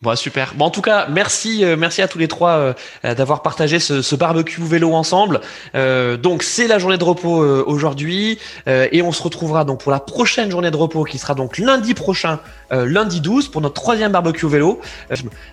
[0.01, 0.55] Bon, super.
[0.55, 2.73] Bon, en tout cas, merci, euh, merci à tous les trois euh,
[3.05, 5.41] euh, d'avoir partagé ce, barbecue vélo ensemble.
[5.75, 10.51] donc, c'est la journée de repos aujourd'hui, et on se retrouvera donc pour la prochaine
[10.51, 12.39] journée de repos qui sera donc lundi prochain,
[12.71, 14.79] lundi 12, pour notre troisième barbecue vélo.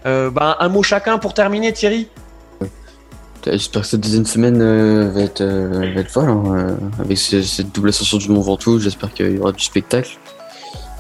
[0.04, 2.08] Ben, un mot chacun pour terminer, Thierry.
[3.46, 4.58] J'espère que cette deuxième semaine
[5.10, 8.80] va être, va folle, hein, avec cette double ascension du Mont Ventoux.
[8.80, 10.18] J'espère qu'il y aura du spectacle.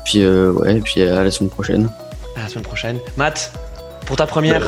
[0.04, 1.90] Puis ouais, puis à la semaine prochaine
[2.42, 2.98] la semaine prochaine.
[3.16, 3.52] Matt,
[4.06, 4.62] pour ta première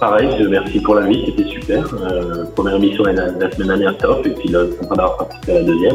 [0.00, 1.84] Pareil, merci pour la vie, c'était super.
[1.94, 5.54] Euh, première émission la, la, semaine dernière, top, et puis là, sympa d'avoir participé à
[5.60, 5.94] la deuxième.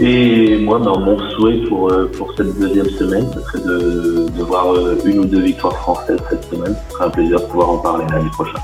[0.00, 4.42] Et moi, ben, mon souhait pour, euh, pour cette deuxième semaine, ce serait de, de
[4.42, 6.76] voir euh, une ou deux victoires françaises cette semaine.
[6.90, 8.60] Ce serait un plaisir de pouvoir en parler l'année prochaine.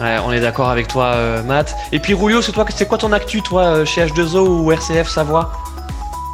[0.00, 1.74] Ouais, on est d'accord avec toi, Matt.
[1.90, 5.50] Et puis Rouillot, c'est toi, c'est quoi ton actu, toi, chez H2O ou RCF Savoie?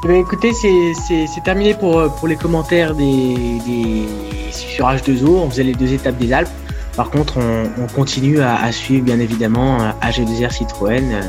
[0.02, 4.06] Eh ben, écoutez, c'est terminé pour, euh, pour les commentaires des, des,
[4.50, 5.28] sur H2O.
[5.28, 6.48] On faisait les deux étapes des Alpes.
[6.96, 11.20] Par contre, on, on continue à, à, suivre bien évidemment AG2R Citroën euh,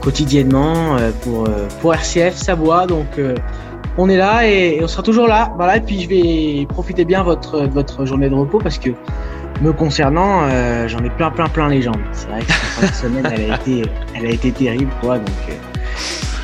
[0.00, 1.48] quotidiennement euh, pour,
[1.80, 2.86] pour RCF Savoie.
[2.86, 3.20] Donc,
[3.96, 5.52] on est là et, on sera toujours là.
[5.56, 8.90] Voilà, et puis je vais profiter bien votre, de votre journée de repos parce que
[9.60, 10.48] me concernant,
[10.88, 12.00] j'en ai plein, plein, plein les jambes.
[12.12, 13.82] C'est vrai que cette semaine, elle a été,
[14.16, 15.18] elle a été terrible, quoi.
[15.18, 15.58] Donc,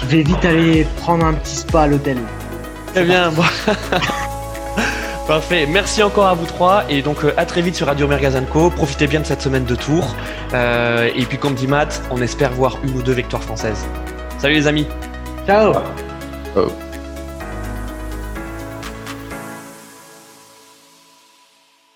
[0.08, 2.18] je vais vite aller prendre un petit spa à l'hôtel.
[2.92, 3.32] Très bien.
[5.26, 5.66] Parfait.
[5.68, 6.84] Merci encore à vous trois.
[6.88, 8.70] Et donc, euh, à très vite sur Radio Mergazanco.
[8.70, 10.14] Profitez bien de cette semaine de tour.
[10.54, 13.84] Euh, et puis, comme dit Matt, on espère voir une ou deux victoires françaises.
[14.38, 14.86] Salut les amis.
[15.46, 15.72] Ciao.
[16.54, 16.85] Ciao.